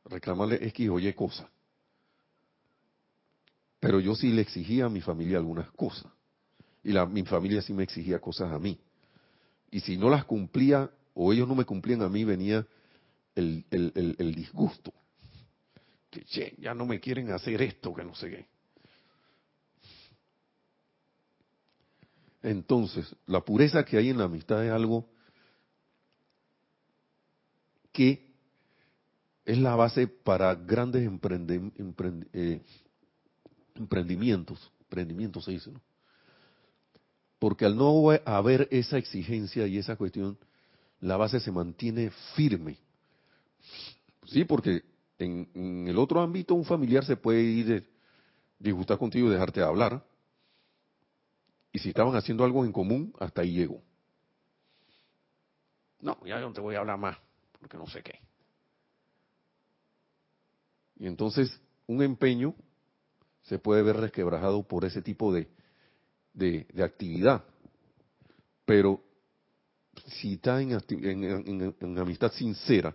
[0.05, 1.49] reclamarle X o Y cosa.
[3.81, 6.11] Pero yo sí le exigía a mi familia algunas cosas.
[6.83, 8.79] Y la, mi familia sí me exigía cosas a mí.
[9.71, 12.67] Y si no las cumplía o ellos no me cumplían a mí, venía
[13.35, 14.93] el, el, el, disgusto.
[16.11, 18.58] Que, che, ya no me quieren hacer esto, que no sé qué.
[22.43, 25.09] Entonces, la pureza que hay en la amistad es algo
[27.93, 28.29] que
[29.45, 31.11] es la base para grandes
[32.33, 32.63] eh,
[33.75, 35.81] emprendimientos, emprendimientos se dice, ¿no?
[37.39, 40.37] Porque al no haber esa exigencia y esa cuestión,
[41.01, 42.77] la base se mantiene firme.
[44.27, 44.83] Sí, porque
[45.19, 47.89] en, el otro ámbito un familiar se puede ir
[48.59, 50.05] disgustar contigo y dejarte de hablar.
[51.79, 53.81] Y si estaban haciendo algo en común, hasta ahí llego.
[56.01, 57.17] No, ya no te voy a hablar más,
[57.61, 58.19] porque no sé qué.
[60.97, 62.57] Y entonces un empeño
[63.43, 65.49] se puede ver resquebrajado por ese tipo de,
[66.33, 67.45] de, actividad.
[68.65, 69.01] Pero
[70.05, 72.93] si está en, en, amistad sincera,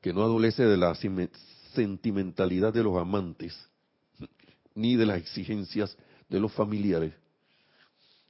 [0.00, 0.94] que no adolece de la
[1.74, 3.68] sentimentalidad de los amantes,
[4.76, 5.96] ni de las exigencias
[6.28, 7.12] de los familiares,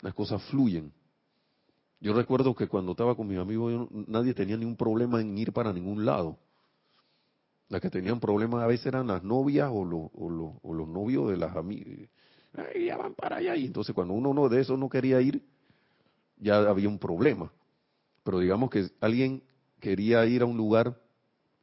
[0.01, 0.93] las cosas fluyen.
[2.01, 5.73] Yo recuerdo que cuando estaba con mis amigos nadie tenía ningún problema en ir para
[5.73, 6.39] ningún lado.
[7.69, 11.57] Las que tenían problemas a veces eran las novias o, o, los novios de las
[11.57, 12.09] amigas.
[12.87, 13.57] ya van para allá.
[13.57, 15.43] Y entonces cuando uno de esos no quería ir,
[16.39, 17.51] ya había un problema.
[18.23, 19.43] Pero digamos que alguien
[19.81, 20.97] quería ir a un lugar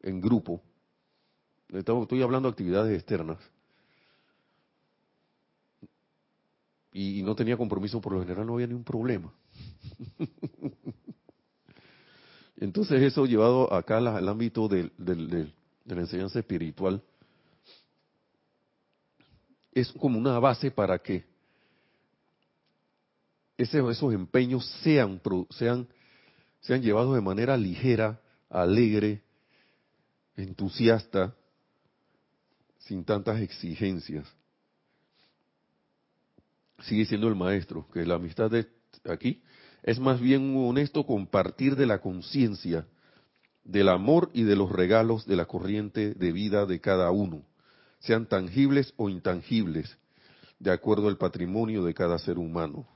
[0.02, 0.62] en grupo.
[1.70, 3.38] Estoy hablando de actividades externas.
[6.94, 9.34] Y no tenía compromiso, por lo general no había ningún problema.
[12.58, 14.92] Entonces eso llevado acá al ámbito de
[15.86, 17.02] la enseñanza espiritual
[19.74, 21.26] es como una base para que
[23.58, 25.88] esos empeños sean, sean,
[26.62, 29.22] sean llevados de manera ligera, alegre,
[30.36, 31.36] entusiasta,
[32.80, 34.28] sin tantas exigencias.
[36.80, 38.68] Sigue siendo el maestro, que la amistad de
[39.06, 39.42] aquí
[39.84, 42.88] es más bien un honesto compartir de la conciencia,
[43.64, 47.44] del amor y de los regalos de la corriente de vida de cada uno,
[48.00, 49.98] sean tangibles o intangibles,
[50.60, 52.88] de acuerdo al patrimonio de cada ser humano.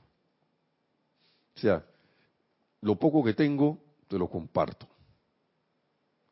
[1.56, 1.84] O sea,
[2.80, 4.86] lo poco que tengo, te lo comparto.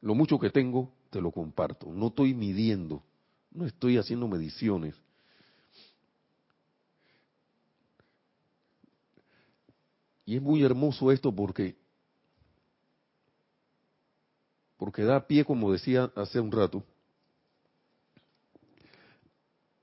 [0.00, 1.86] Lo mucho que tengo, te lo comparto.
[1.92, 3.02] No estoy midiendo,
[3.50, 4.94] no estoy haciendo mediciones.
[10.26, 11.76] Y es muy hermoso esto porque
[14.76, 16.84] porque da pie, como decía hace un rato,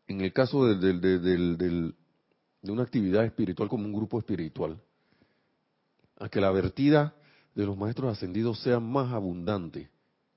[0.05, 1.93] en el caso de, de,
[2.61, 4.79] una actividad espiritual como un grupo espiritual,
[6.19, 7.15] a que la vertida
[7.55, 9.89] de los maestros ascendidos sea más abundante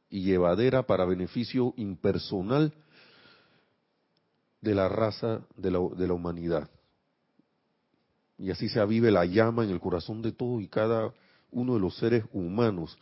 [0.09, 2.73] y llevadera para beneficio impersonal
[4.63, 6.71] de la raza de la, de la humanidad.
[8.39, 11.13] Y así se avive la llama en el corazón de todo y cada
[11.51, 12.99] uno de los seres humanos.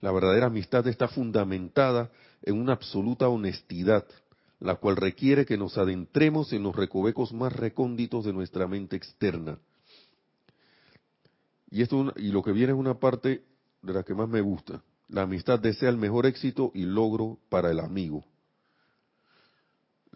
[0.00, 2.10] La verdadera amistad está fundamentada
[2.42, 4.06] en una absoluta honestidad,
[4.60, 9.58] la cual requiere que nos adentremos en los recovecos más recónditos de nuestra mente externa.
[11.70, 13.44] Y esto y lo que viene es una parte
[13.82, 14.82] de la que más me gusta.
[15.08, 18.24] La amistad desea el mejor éxito y logro para el amigo.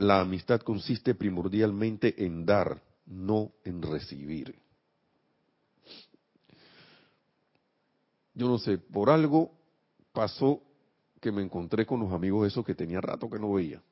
[0.00, 4.58] La amistad consiste primordialmente en dar, no en recibir.
[8.32, 9.52] Yo no sé, por algo
[10.14, 10.62] pasó
[11.20, 13.82] que me encontré con los amigos esos que tenía rato que no veía.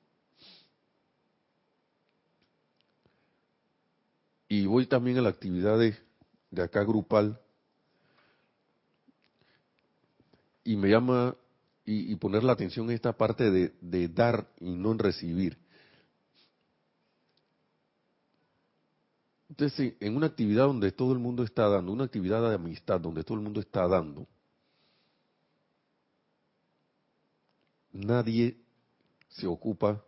[4.48, 5.94] Y voy también a la actividad de,
[6.50, 7.38] de acá grupal
[10.64, 11.36] y me llama
[11.84, 15.67] y, poner la atención en esta parte de, de dar y no en recibir.
[19.48, 23.24] Entonces, en una actividad donde todo el mundo está dando, una actividad de amistad donde
[23.24, 24.26] todo el mundo está dando,
[27.92, 28.58] nadie
[29.28, 30.02] se ocupa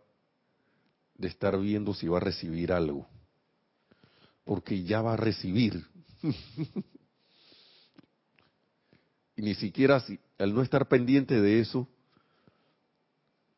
[1.15, 3.07] de estar viendo si va a recibir algo,
[4.43, 5.85] porque ya va a recibir.
[9.35, 11.87] y ni siquiera si, al no estar pendiente de eso,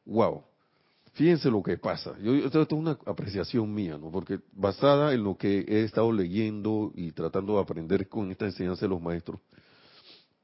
[0.06, 0.46] wow.
[1.13, 2.17] Fíjense lo que pasa.
[2.19, 4.12] Yo, esto es una apreciación mía, ¿no?
[4.12, 8.82] Porque basada en lo que he estado leyendo y tratando de aprender con esta enseñanza
[8.86, 9.39] de los maestros,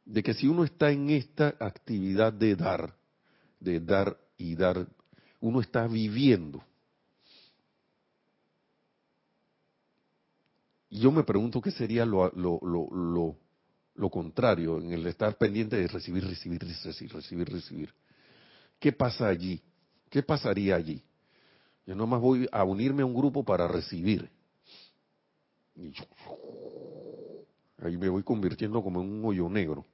[0.05, 2.95] de que si uno está en esta actividad de dar,
[3.59, 4.87] de dar y dar,
[5.39, 6.63] uno está viviendo.
[10.91, 13.37] Y yo me pregunto qué sería lo, lo, lo
[13.99, 17.93] lo contrario, en el estar pendiente de recibir, recibir, recibir, recibir, recibir.
[18.79, 19.61] ¿Qué pasa allí?
[20.09, 21.03] ¿Qué pasaría allí?
[21.85, 24.29] Yo nomás voy a unirme a un grupo para recibir.
[25.75, 25.93] Y
[27.81, 29.85] ahí me voy convirtiendo como en un hoyo negro.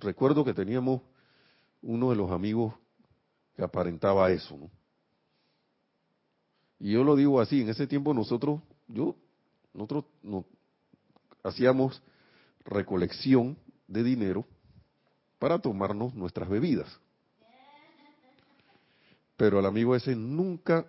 [0.00, 1.02] Recuerdo que teníamos
[1.82, 2.74] uno de los amigos
[3.56, 4.70] que aparentaba eso, ¿no?
[6.78, 9.14] Y yo lo digo así, en ese tiempo nosotros, yo,
[9.72, 10.44] nosotros no,
[11.44, 12.02] hacíamos
[12.64, 14.44] recolección de dinero
[15.38, 16.88] para tomarnos nuestras bebidas.
[19.42, 20.86] Pero el amigo ese nunca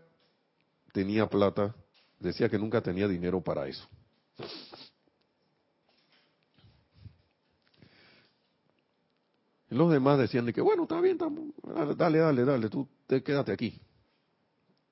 [0.91, 1.75] tenía plata,
[2.19, 3.83] decía que nunca tenía dinero para eso.
[9.71, 11.17] Y los demás decían de que, bueno, está bien,
[11.97, 13.81] dale, dale, dale, tú te quédate aquí,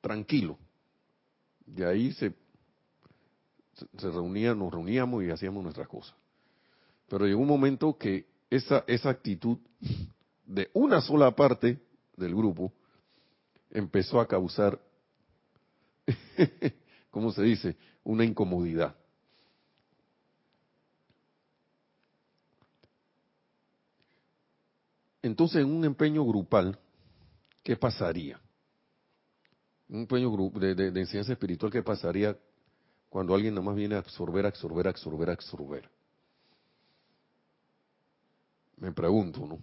[0.01, 0.57] tranquilo.
[1.67, 2.33] Y ahí se,
[3.75, 6.15] se reunían, nos reuníamos y hacíamos nuestras cosas.
[7.07, 9.59] Pero llegó un momento que esa, esa actitud
[10.47, 11.79] de una sola parte
[12.17, 12.73] del grupo
[13.71, 14.79] empezó a causar,
[17.11, 18.95] ¿cómo se dice?, una incomodidad.
[25.21, 26.79] Entonces, en un empeño grupal,
[27.63, 28.41] ¿qué pasaría?
[29.87, 32.35] Un empeño de, de, enseñanza espiritual, ¿qué pasaría
[33.07, 35.89] cuando alguien nada más viene a absorber, absorber, absorber, absorber?
[38.77, 39.59] Me pregunto, ¿no?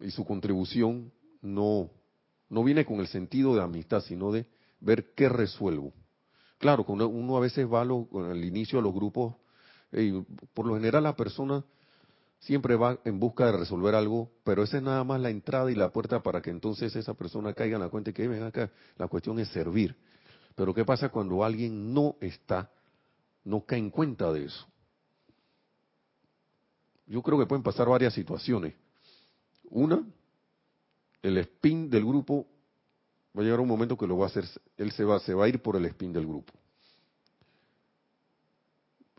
[0.00, 1.90] Y su contribución no,
[2.48, 4.46] no viene con el sentido de amistad, sino de
[4.80, 5.92] ver qué resuelvo.
[6.58, 9.34] Claro, uno, uno a veces va al inicio a los grupos,
[9.92, 10.12] y
[10.54, 11.64] por lo general la persona
[12.38, 15.74] siempre va en busca de resolver algo, pero esa es nada más la entrada y
[15.74, 18.70] la puerta para que entonces esa persona caiga en la cuenta y que ven acá,
[18.96, 19.96] la cuestión es servir.
[20.54, 22.70] Pero ¿qué pasa cuando alguien no está,
[23.44, 24.66] no cae en cuenta de eso?
[27.10, 28.74] yo creo que pueden pasar varias situaciones.
[29.64, 30.00] Una,
[31.22, 32.46] el spin del grupo
[33.36, 34.44] va a llegar un momento que lo va a hacer,
[34.76, 36.52] él se va, se va a ir por el spin del grupo.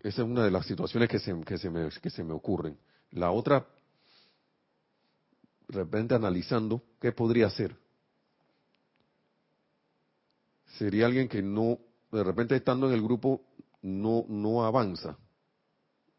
[0.04, 2.78] Esa es una de las situaciones que se, que se, me, que se me ocurren.
[3.12, 3.68] La otra,
[5.68, 7.76] de repente analizando, ¿qué podría ser?
[10.78, 11.78] Sería alguien que no,
[12.12, 13.44] de repente estando en el grupo,
[13.82, 15.18] no, no avanza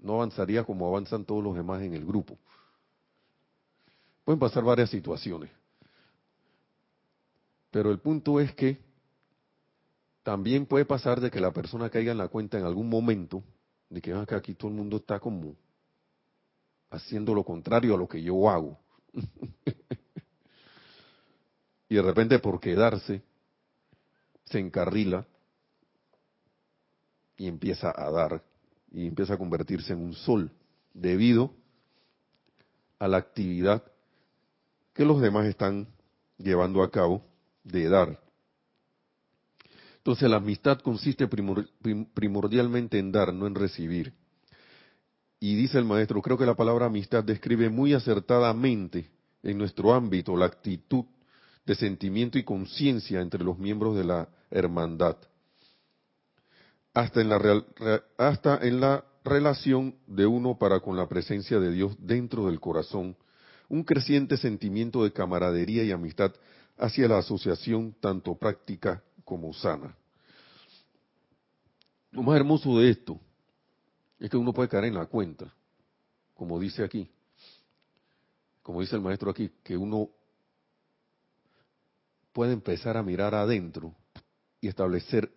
[0.03, 2.39] no avanzaría como avanzan todos los demás en el grupo.
[4.25, 5.51] Pueden pasar varias situaciones.
[7.73, 8.79] Pero el punto es que
[10.23, 13.43] también puede pasar de que la persona caiga en la cuenta en algún momento
[13.89, 15.57] de que aquí todo el mundo está como
[16.91, 18.79] haciendo lo contrario a lo que yo hago.
[21.89, 23.23] y de repente por quedarse,
[24.45, 25.27] se encarrila
[27.39, 28.43] y empieza a dar,
[28.91, 30.53] y empieza a convertirse en un sol,
[30.93, 31.55] debido
[32.99, 33.83] a la actividad
[34.93, 35.89] que los demás están
[36.37, 37.32] llevando a cabo
[37.65, 38.21] de dar.
[39.99, 44.13] Entonces la amistad consiste primordialmente en dar, no en recibir.
[45.39, 49.11] Y dice el maestro, creo que la palabra amistad describe muy acertadamente
[49.43, 51.05] en nuestro ámbito la actitud
[51.65, 55.17] de sentimiento y conciencia entre los miembros de la hermandad.
[56.95, 61.97] Hasta en, la hasta en la relación de uno para con la presencia de Dios
[61.99, 63.17] dentro del corazón,
[63.73, 66.31] un creciente sentimiento de camaradería y amistad
[66.77, 69.97] hacia la asociación tanto práctica como sana.
[72.11, 73.19] Lo más hermoso de esto
[74.19, 75.51] es que uno puede caer en la cuenta,
[76.35, 77.11] como dice aquí,
[78.61, 80.11] como dice el maestro aquí, que uno
[82.35, 83.95] puede empezar a mirar adentro
[84.61, 85.33] y establecer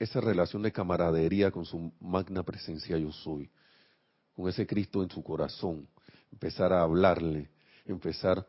[0.00, 3.48] esa relación de camaradería con su magna presencia yo soy,
[4.34, 5.86] con ese Cristo en su corazón,
[6.32, 7.48] empezar a hablarle,
[7.92, 8.46] empezar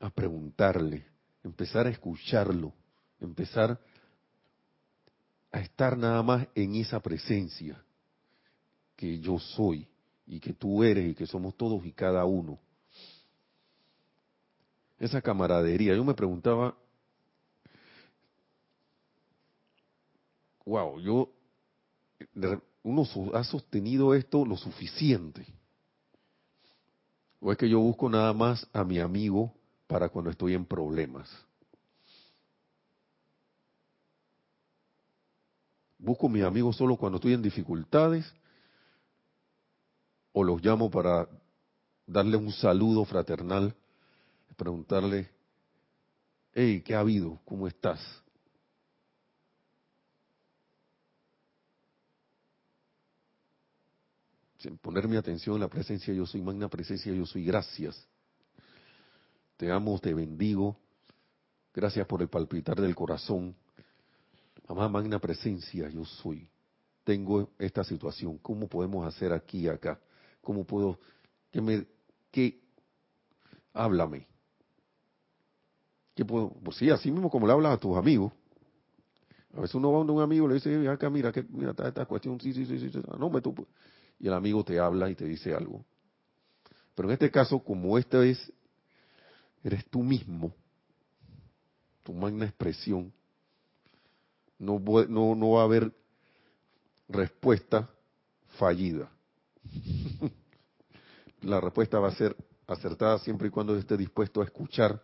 [0.00, 1.04] a preguntarle,
[1.42, 2.72] empezar a escucharlo,
[3.20, 3.78] empezar
[5.50, 7.82] a estar nada más en esa presencia
[8.96, 9.88] que yo soy
[10.26, 12.58] y que tú eres y que somos todos y cada uno.
[14.98, 15.94] Esa camaradería.
[15.94, 16.76] Yo me preguntaba,
[20.64, 21.32] wow, yo,
[22.82, 25.46] uno ha sostenido esto lo suficiente.
[27.44, 29.52] ¿O es que yo busco nada más a mi amigo
[29.88, 31.28] para cuando estoy en problemas?
[35.98, 38.32] ¿Busco a mi amigo solo cuando estoy en dificultades?
[40.32, 41.28] ¿O los llamo para
[42.06, 43.74] darle un saludo fraternal?
[44.56, 45.28] Preguntarle,
[46.54, 47.40] hey, ¿qué ha habido?
[47.44, 48.21] ¿Cómo estás?
[54.80, 58.06] Poner mi atención en la presencia yo soy, magna presencia yo soy, gracias.
[59.56, 60.76] Te amo, te bendigo.
[61.74, 63.54] Gracias por el palpitar del corazón.
[64.68, 66.48] Amada magna presencia yo soy.
[67.04, 68.38] Tengo esta situación.
[68.38, 70.00] ¿Cómo podemos hacer aquí acá?
[70.40, 70.98] ¿Cómo puedo?
[71.50, 71.86] ¿Qué me,
[72.30, 72.60] qué?
[73.72, 74.26] Háblame.
[76.14, 76.50] ¿Qué puedo?
[76.62, 78.32] Pues sí, así mismo como le hablas a tus amigos.
[79.54, 82.06] A veces uno va donde un amigo le dice, acá, mira, que, mira, esta, esta
[82.06, 83.54] cuestión, sí, sí, sí, sí, no, me tú,
[84.22, 85.84] y el amigo te habla y te dice algo.
[86.94, 88.52] Pero en este caso, como esta vez
[89.64, 90.54] eres tú mismo,
[92.04, 93.12] tu magna expresión,
[94.58, 95.92] no, no, no va a haber
[97.08, 97.90] respuesta
[98.58, 99.10] fallida.
[101.42, 102.36] La respuesta va a ser
[102.68, 105.02] acertada siempre y cuando esté dispuesto a escuchar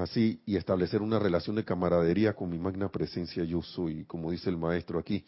[0.00, 4.48] así y establecer una relación de camaradería con mi magna presencia yo soy, como dice
[4.48, 5.24] el maestro aquí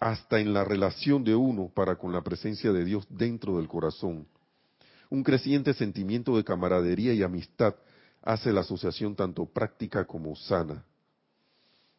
[0.00, 4.26] hasta en la relación de uno para con la presencia de Dios dentro del corazón.
[5.10, 7.74] Un creciente sentimiento de camaradería y amistad
[8.22, 10.82] hace la asociación tanto práctica como sana.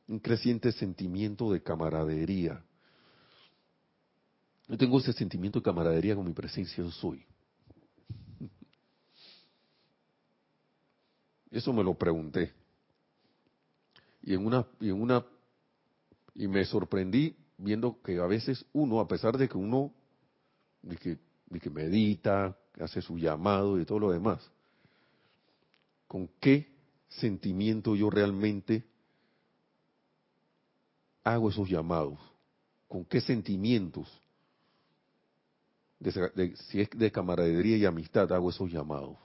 [0.07, 2.63] Un creciente sentimiento de camaradería.
[4.67, 7.23] Yo tengo ese sentimiento de camaradería con mi presencia, yo soy.
[11.51, 12.51] Eso me lo pregunté.
[14.23, 15.23] Y en una, y en una,
[16.33, 19.93] y me sorprendí viendo que a veces uno, a pesar de que uno,
[20.81, 21.17] de que,
[21.59, 24.49] que medita, hace su llamado y todo lo demás,
[26.07, 26.71] con qué
[27.07, 28.83] sentimiento yo realmente
[31.23, 32.19] hago esos llamados,
[32.87, 34.07] con qué sentimientos,
[36.69, 39.17] si es de camaradería y amistad, hago esos llamados.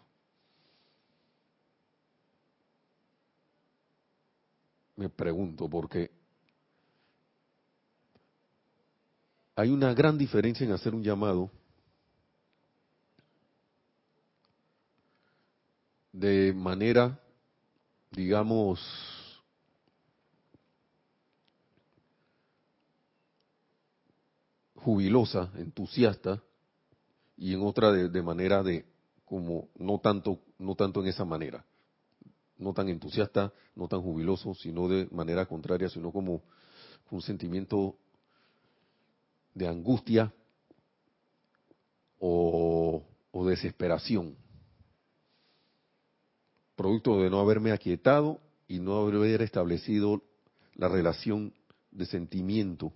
[4.96, 6.10] Me pregunto, porque
[9.56, 11.50] hay una gran diferencia en hacer un llamado
[16.12, 17.18] de manera,
[18.10, 18.78] digamos,
[24.74, 26.42] jubilosa, entusiasta,
[27.38, 28.84] y en otra de, manera de
[29.24, 31.64] como no tanto, no tanto en esa manera,
[32.58, 36.42] no tan entusiasta, no tan jubiloso, sino de manera contraria, sino como
[37.10, 37.96] un sentimiento
[39.56, 40.32] de angustia
[42.20, 43.02] o,
[43.46, 44.36] desesperación,
[46.74, 50.22] producto de no haberme aquietado y no haber establecido
[50.74, 51.54] la relación
[51.90, 52.92] de sentimiento,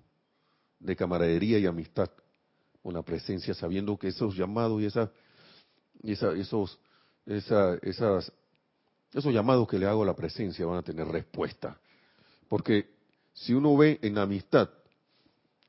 [0.81, 2.11] de camaradería y amistad
[2.83, 5.11] con la presencia, sabiendo que esos llamados y, esa,
[6.03, 6.79] y esa, esos,
[7.27, 8.33] esa, esas,
[9.13, 11.79] esos llamados que le hago a la presencia van a tener respuesta.
[12.49, 12.91] Porque
[13.33, 14.69] si uno ve en amistad,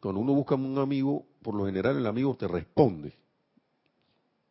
[0.02, 3.14] cuando uno busca un amigo, por lo general el amigo te responde,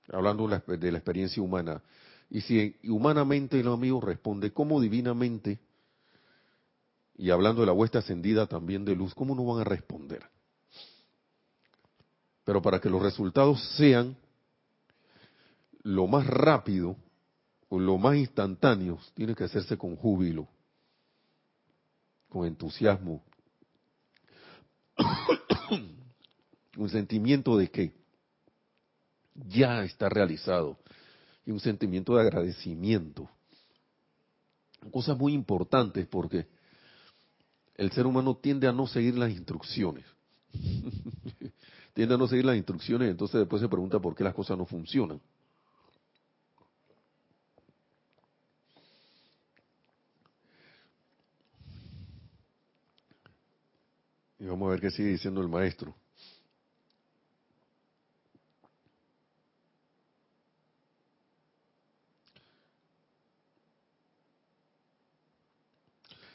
[0.09, 1.83] hablando de la, experiencia humana.
[2.31, 5.59] Y si humanamente el amigo responde, como divinamente?
[7.17, 10.23] Y hablando de la vuestra ascendida también de luz, ¿cómo no van a responder?
[12.45, 14.17] Pero para que los resultados sean
[15.83, 16.97] lo más rápido
[17.69, 20.47] o lo más instantáneos, tiene que hacerse con júbilo,
[22.29, 23.25] con entusiasmo,
[26.77, 27.93] un sentimiento de que
[29.35, 30.79] ya está realizado
[31.45, 33.29] y un sentimiento de agradecimiento.
[34.91, 36.47] Cosas muy importantes porque
[37.77, 40.05] el ser humano tiende a no seguir las instrucciones.
[41.95, 44.67] tiende a no seguir las instrucciones, entonces después se pregunta por qué las cosas no
[44.67, 45.21] funcionan.
[54.41, 55.95] Y vamos a ver qué sigue diciendo el maestro.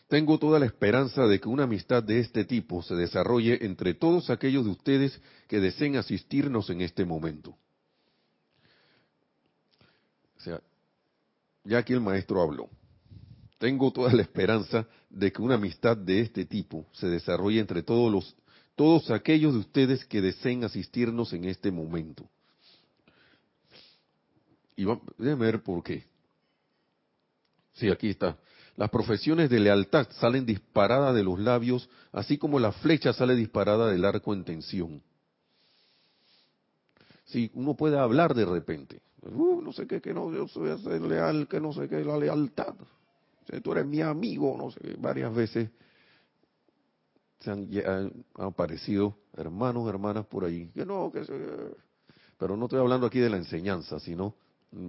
[0.08, 4.30] Tengo toda la esperanza de que una amistad de este tipo se desarrolle entre todos
[4.30, 7.58] aquellos de ustedes que deseen asistirnos en este momento.
[10.38, 10.62] O sea,
[11.64, 12.70] ya aquí el maestro habló.
[13.66, 18.12] Tengo toda la esperanza de que una amistad de este tipo se desarrolle entre todos
[18.12, 18.36] los
[18.76, 22.30] todos aquellos de ustedes que deseen asistirnos en este momento.
[24.76, 24.86] Y
[25.18, 26.06] déjenme ver por qué.
[27.74, 28.38] Sí, aquí está.
[28.78, 33.90] Las profesiones de lealtad salen disparadas de los labios, así como la flecha sale disparada
[33.90, 35.02] del arco en tensión.
[37.24, 41.48] Si uno puede hablar de repente, uh, no sé qué, que no, yo soy leal,
[41.48, 42.76] que no sé qué, la lealtad.
[43.64, 45.70] Tú eres mi amigo, no sé, varias veces
[47.40, 51.22] se han, aparecido hermanos, hermanas por ahí, que no, que
[52.38, 54.36] pero no estoy hablando aquí de la enseñanza, sino
[54.72, 54.88] mm,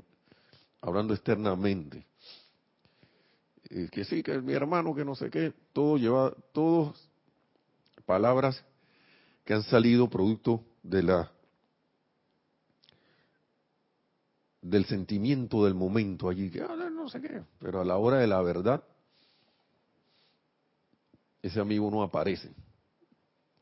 [0.81, 2.07] hablando externamente.
[3.71, 7.09] Eh, que sí, que es mi hermano, que no sé qué, todo lleva, todos
[8.05, 8.65] palabras
[9.45, 11.33] que han salido producto de la
[14.71, 18.27] del sentimiento del momento allí, que ah, no sé qué, pero a la hora de
[18.27, 18.83] la verdad,
[21.41, 22.51] ese amigo no aparece,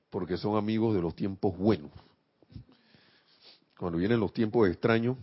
[0.09, 1.91] porque son amigos de los tiempos buenos.
[3.79, 5.19] Cuando vienen los tiempos extraños,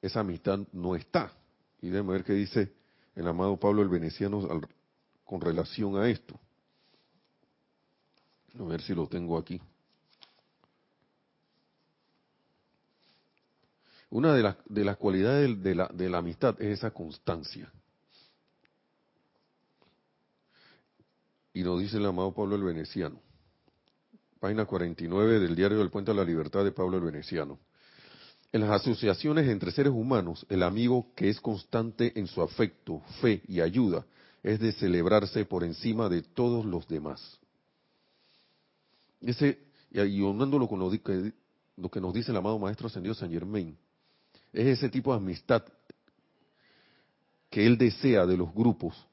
[0.00, 1.32] esa amistad no está.
[1.80, 2.72] Y déjame ver qué dice
[3.14, 4.60] el amado Pablo el Veneciano
[5.24, 6.38] con relación a esto.
[8.58, 9.60] A ver si lo tengo aquí.
[14.12, 17.72] Una de, las de las cualidades de la, amistad es esa constancia.
[21.54, 23.18] Y nos dice el amado Pablo el Veneciano.
[24.38, 27.58] Página 49 del diario del Puente a la Libertad de Pablo el Veneciano.
[28.52, 33.40] En las asociaciones entre seres humanos, el amigo que es constante en su afecto, fe
[33.48, 34.04] y ayuda
[34.42, 37.40] es de celebrarse por encima de todos los demás.
[39.22, 39.32] Y
[40.20, 41.32] con lo, que,
[41.78, 43.74] lo que nos dice el amado Maestro Ascendido San Germain,
[44.52, 45.64] es ese tipo de amistad
[47.50, 49.06] que él desea de los grupos,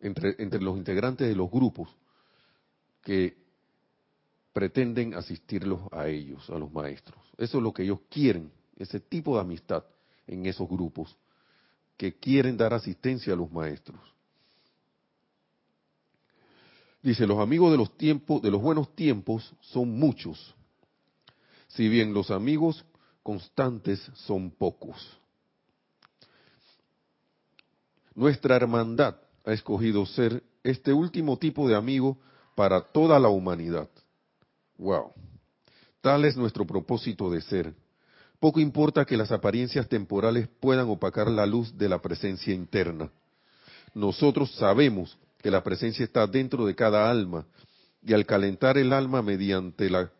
[0.00, 1.88] entre, entre los integrantes de los grupos,
[3.02, 3.36] que
[4.52, 7.18] pretenden asistirlos a ellos, a los maestros.
[7.36, 9.84] Eso es lo que ellos quieren ese tipo de amistad
[10.26, 11.16] en esos grupos
[11.96, 14.00] que quieren dar asistencia a los maestros.
[17.02, 20.54] Dice, los amigos de los tiempos, de los buenos tiempos son muchos,
[21.68, 22.84] si bien los amigos
[23.22, 25.18] constantes son pocos.
[28.14, 32.18] Nuestra hermandad ha escogido ser este último tipo de amigo
[32.54, 33.88] para toda la humanidad.
[34.76, 35.12] Wow.
[36.00, 37.74] Tal es nuestro propósito de ser
[38.40, 43.10] poco importa que las apariencias temporales puedan opacar la luz de la presencia interna.
[43.94, 47.46] Nosotros sabemos que la presencia está dentro de cada alma
[48.02, 50.10] y al calentar el alma mediante la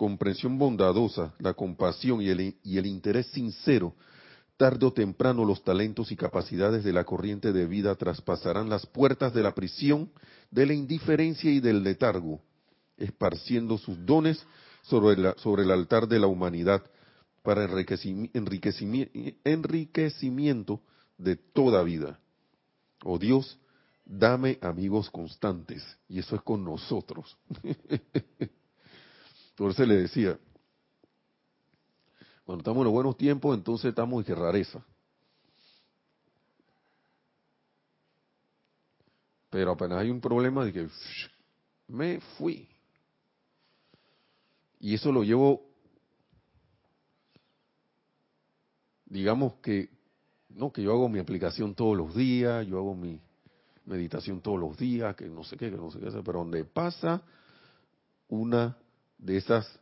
[0.00, 3.94] comprensión bondadosa, la compasión y el, interés sincero,
[4.56, 9.34] tarde o temprano los talentos y capacidades de la corriente de vida traspasarán las puertas
[9.34, 10.10] de la prisión,
[10.50, 12.40] de la indiferencia y del letargo,
[12.96, 14.42] esparciendo sus dones
[14.84, 15.20] sobre,
[15.62, 16.82] el altar de la humanidad
[17.42, 17.68] para
[19.44, 20.80] enriquecimiento
[21.18, 22.18] de toda vida.
[23.04, 23.58] Oh Dios,
[24.06, 25.84] dame amigos constantes.
[26.08, 27.36] Y eso es con nosotros.
[29.60, 30.38] Entonces le decía,
[32.46, 34.82] Cuando estamos en los buenos tiempos, entonces estamos en rareza.
[39.50, 40.88] Pero apenas hay un problema de que
[41.88, 42.70] me fui.
[44.78, 45.62] Y eso lo llevo,
[49.04, 49.90] digamos que,
[50.48, 53.20] no, que yo hago mi aplicación todos los días, yo hago mi
[53.84, 57.22] meditación todos los días, que no sé qué, que no sé qué, pero donde pasa
[58.26, 58.79] una
[59.20, 59.78] de esas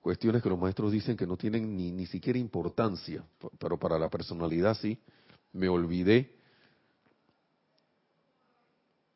[0.00, 3.24] cuestiones que los maestros dicen que no tienen ni, ni siquiera importancia,
[3.58, 4.98] pero para la personalidad sí,
[5.52, 6.34] me olvidé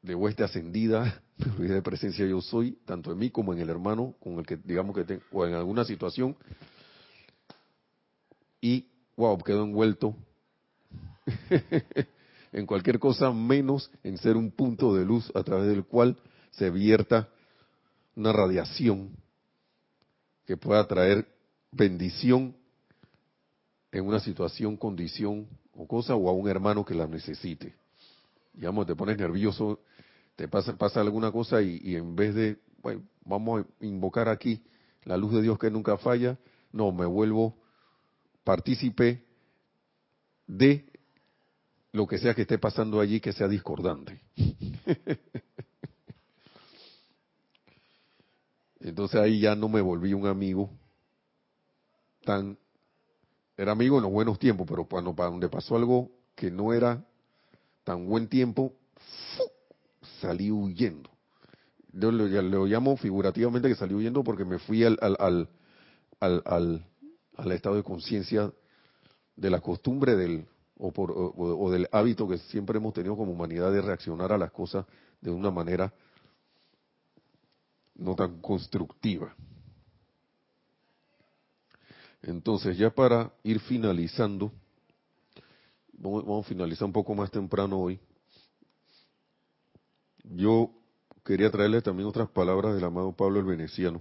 [0.02, 3.70] de hueste ascendida, me olvidé de presencia yo soy, tanto en mí como en el
[3.70, 6.36] hermano con el que digamos que tengo, o en alguna situación,
[8.60, 10.16] y wow, quedo envuelto
[12.52, 16.16] en cualquier cosa menos en ser un punto de luz a través del cual
[16.50, 17.28] se vierta
[18.16, 19.10] una radiación
[20.46, 21.26] que pueda traer
[21.70, 22.56] bendición
[23.90, 27.74] en una situación, condición o cosa o a un hermano que la necesite.
[28.52, 29.80] Digamos, te pones nervioso,
[30.36, 34.62] te pasa, alguna cosa y, en vez de, bueno, vamos a invocar aquí
[35.04, 36.38] la luz de Dios que nunca falla,
[36.72, 37.56] no, me vuelvo
[38.42, 39.24] partícipe
[40.46, 40.84] de
[41.92, 44.20] lo que sea que esté pasando allí que sea discordante.
[48.84, 50.70] Entonces ahí ya no me volví un amigo
[52.24, 52.58] tan...
[53.56, 57.04] Era amigo en los buenos tiempos, pero cuando para donde pasó algo que no era
[57.84, 58.74] tan buen tiempo,
[60.20, 61.10] salí huyendo.
[61.92, 65.48] Yo lo, llamo figurativamente que salí huyendo porque me fui al, al,
[66.18, 66.84] al,
[67.36, 68.52] al estado de conciencia
[69.36, 73.72] de la costumbre del, o, por, o, del hábito que siempre hemos tenido como humanidad
[73.72, 74.84] de reaccionar a las cosas
[75.20, 75.92] de una manera
[77.94, 79.34] no tan constructiva.
[82.22, 84.52] Entonces, ya para ir finalizando,
[85.92, 88.00] vamos a finalizar un poco más temprano hoy.
[90.24, 90.70] Yo
[91.24, 94.00] quería traerles también otras palabras del amado Pablo el Veneciano,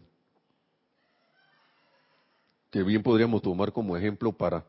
[2.71, 4.65] que bien podríamos tomar como ejemplo para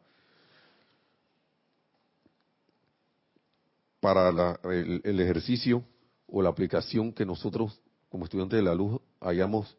[4.01, 5.83] para el, ejercicio
[6.27, 9.77] o la aplicación que nosotros como estudiantes de la luz hayamos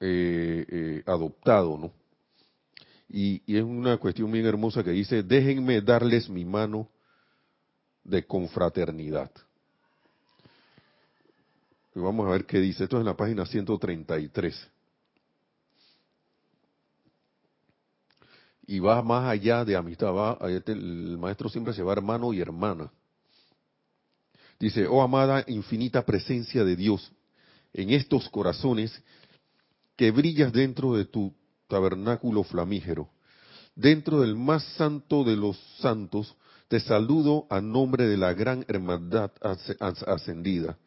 [0.00, 1.92] eh, eh, adoptado, ¿no?
[3.08, 6.88] Y, es una cuestión bien hermosa que dice, déjenme darles mi mano
[8.02, 9.30] de confraternidad.
[11.94, 12.84] Y vamos a ver qué dice.
[12.84, 14.70] Esto es en la página 133.
[18.66, 22.90] y va más allá de amistad, va, el maestro siempre se va hermano y hermana.
[24.58, 27.12] Dice, oh amada infinita presencia de Dios,
[27.74, 29.02] en estos corazones
[29.96, 31.34] que brillas dentro de tu
[31.68, 33.10] tabernáculo flamígero,
[33.74, 36.34] dentro del más santo de los santos,
[36.68, 39.32] te saludo a nombre de la gran hermandad
[40.06, 40.78] ascendida.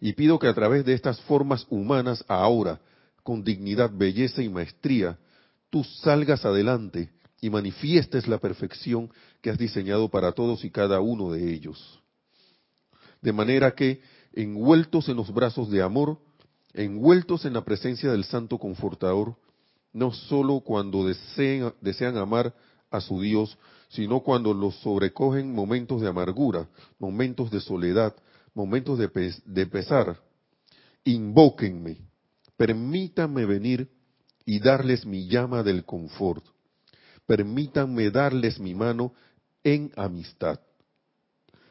[0.00, 2.80] Y pido que a través de estas formas humanas ahora,
[3.22, 5.18] con dignidad, belleza y maestría,
[5.70, 11.32] tú salgas adelante y manifiestes la perfección que has diseñado para todos y cada uno
[11.32, 12.00] de ellos.
[13.20, 14.00] De manera que,
[14.36, 16.18] envueltos en los brazos de amor,
[16.74, 19.34] envueltos en la presencia del Santo Confortador,
[19.92, 22.54] no sólo cuando desean, amar
[22.90, 23.58] a su Dios,
[23.88, 26.68] sino cuando los sobrecogen momentos de amargura,
[26.98, 28.14] momentos de soledad,
[28.54, 30.20] momentos de, de pesar,
[31.02, 31.96] invóquenme,
[32.56, 33.88] permítanme venir
[34.44, 36.44] y darles mi llama del confort.
[37.26, 39.14] Permítanme darles mi mano
[39.64, 40.60] en amistad.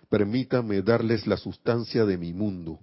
[0.10, 2.80] Permítanme darles la sustancia de mi mundo.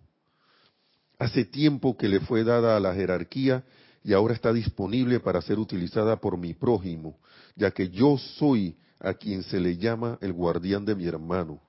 [1.19, 3.65] Hace tiempo que le fue dada a la jerarquía
[4.03, 7.19] y ahora está disponible para ser utilizada por mi prójimo,
[7.55, 11.61] ya que yo soy a quien se le llama el guardián de mi hermano.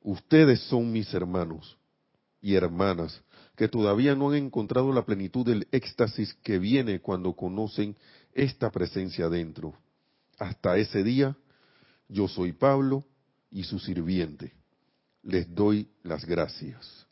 [0.00, 1.76] Ustedes son mis hermanos
[2.40, 3.20] y hermanas,
[3.56, 7.96] que todavía no han encontrado la plenitud del éxtasis que viene cuando conocen
[8.32, 9.74] esta presencia dentro.
[10.38, 11.36] Hasta ese día,
[12.08, 13.04] yo soy Pablo
[13.50, 14.52] y su sirviente.
[15.22, 17.06] Les doy las gracias.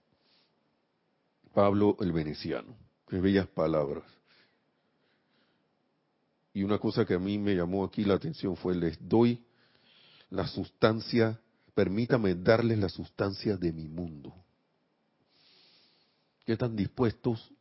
[1.53, 2.77] Pablo el Veneciano.
[3.09, 4.05] Qué bellas palabras.
[6.53, 9.45] Y una cosa que a mí me llamó aquí la atención fue, les doy
[10.31, 11.39] la sustancia,
[11.75, 14.35] permítame darles la sustancia de mi mundo.
[16.45, 17.53] ¿Qué están dispuestos,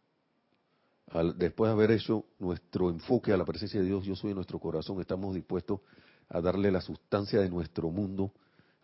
[1.36, 4.60] después de haber hecho nuestro enfoque a la presencia de Dios, yo soy en nuestro
[4.60, 5.82] corazón, estamos dispuestos
[6.30, 8.32] a darle la sustancia de nuestro mundo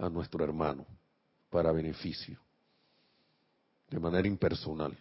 [0.02, 0.86] a nuestro hermano
[1.50, 2.38] para beneficio,
[3.90, 4.98] de manera impersonal?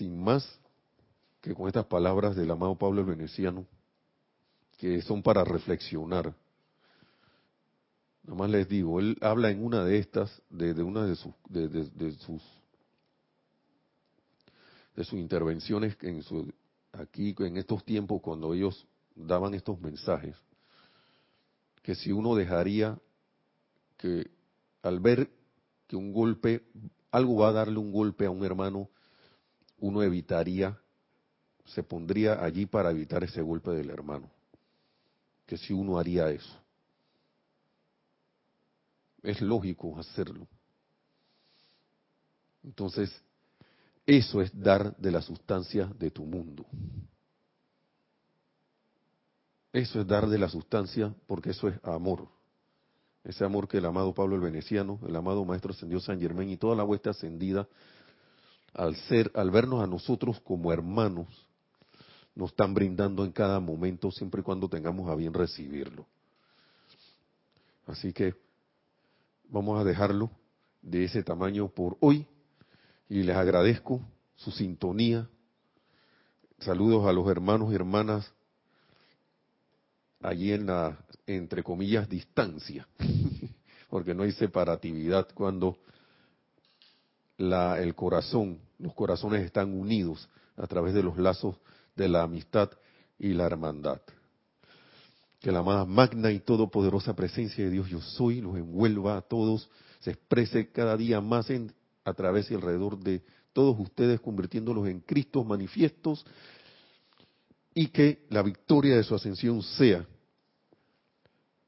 [0.00, 0.58] sin más
[1.40, 3.66] que con estas palabras del amado Pablo el Veneciano,
[4.78, 6.34] que son para reflexionar.
[8.22, 12.12] Nada más les digo, él habla en una de estas, de, una de sus, de,
[12.18, 12.42] sus,
[14.96, 16.50] de sus intervenciones en su,
[16.92, 20.36] aquí en estos tiempos cuando ellos daban estos mensajes,
[21.82, 22.98] que si uno dejaría
[23.96, 24.30] que
[24.82, 25.30] al ver
[25.86, 26.64] que un golpe,
[27.10, 28.88] algo va a darle un golpe a un hermano,
[29.78, 30.78] uno evitaría,
[31.64, 34.30] se pondría allí para evitar ese golpe del hermano.
[35.46, 36.56] Que si uno haría eso.
[39.22, 40.46] Es lógico hacerlo.
[42.62, 43.10] Entonces,
[44.18, 46.66] eso es dar de la sustancia de tu mundo.
[49.72, 52.26] Eso es dar de la sustancia porque eso es amor.
[53.22, 56.56] Ese amor que el amado Pablo el Veneciano, el amado Maestro Ascendió San Germán y
[56.56, 57.68] toda la hueste ascendida,
[58.74, 61.28] al ser, al vernos a nosotros como hermanos,
[62.34, 66.04] nos están brindando en cada momento, siempre y cuando tengamos a bien recibirlo.
[67.86, 68.34] Así que
[69.48, 70.32] vamos a dejarlo
[70.82, 72.26] de ese tamaño por hoy
[73.10, 74.00] y les agradezco
[74.36, 75.28] su sintonía.
[76.60, 78.32] Saludos a los hermanos y hermanas
[80.22, 80.96] allí en la,
[81.26, 82.86] entre comillas, distancia,
[83.90, 85.76] porque no hay separatividad cuando
[87.36, 91.56] la, el corazón, los corazones están unidos a través de los lazos
[91.96, 92.70] de la amistad
[93.18, 94.00] y la hermandad.
[95.40, 99.68] Que la más magna y todopoderosa presencia de Dios yo soy los envuelva a todos,
[99.98, 101.72] se exprese cada día más en,
[102.10, 106.24] a través y alrededor de todos ustedes, convirtiéndolos en Cristos manifiestos
[107.74, 110.06] y que la victoria de su ascensión sea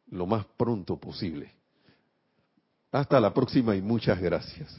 [0.08, 1.52] lo más pronto posible.
[2.90, 4.78] Hasta la próxima y muchas gracias.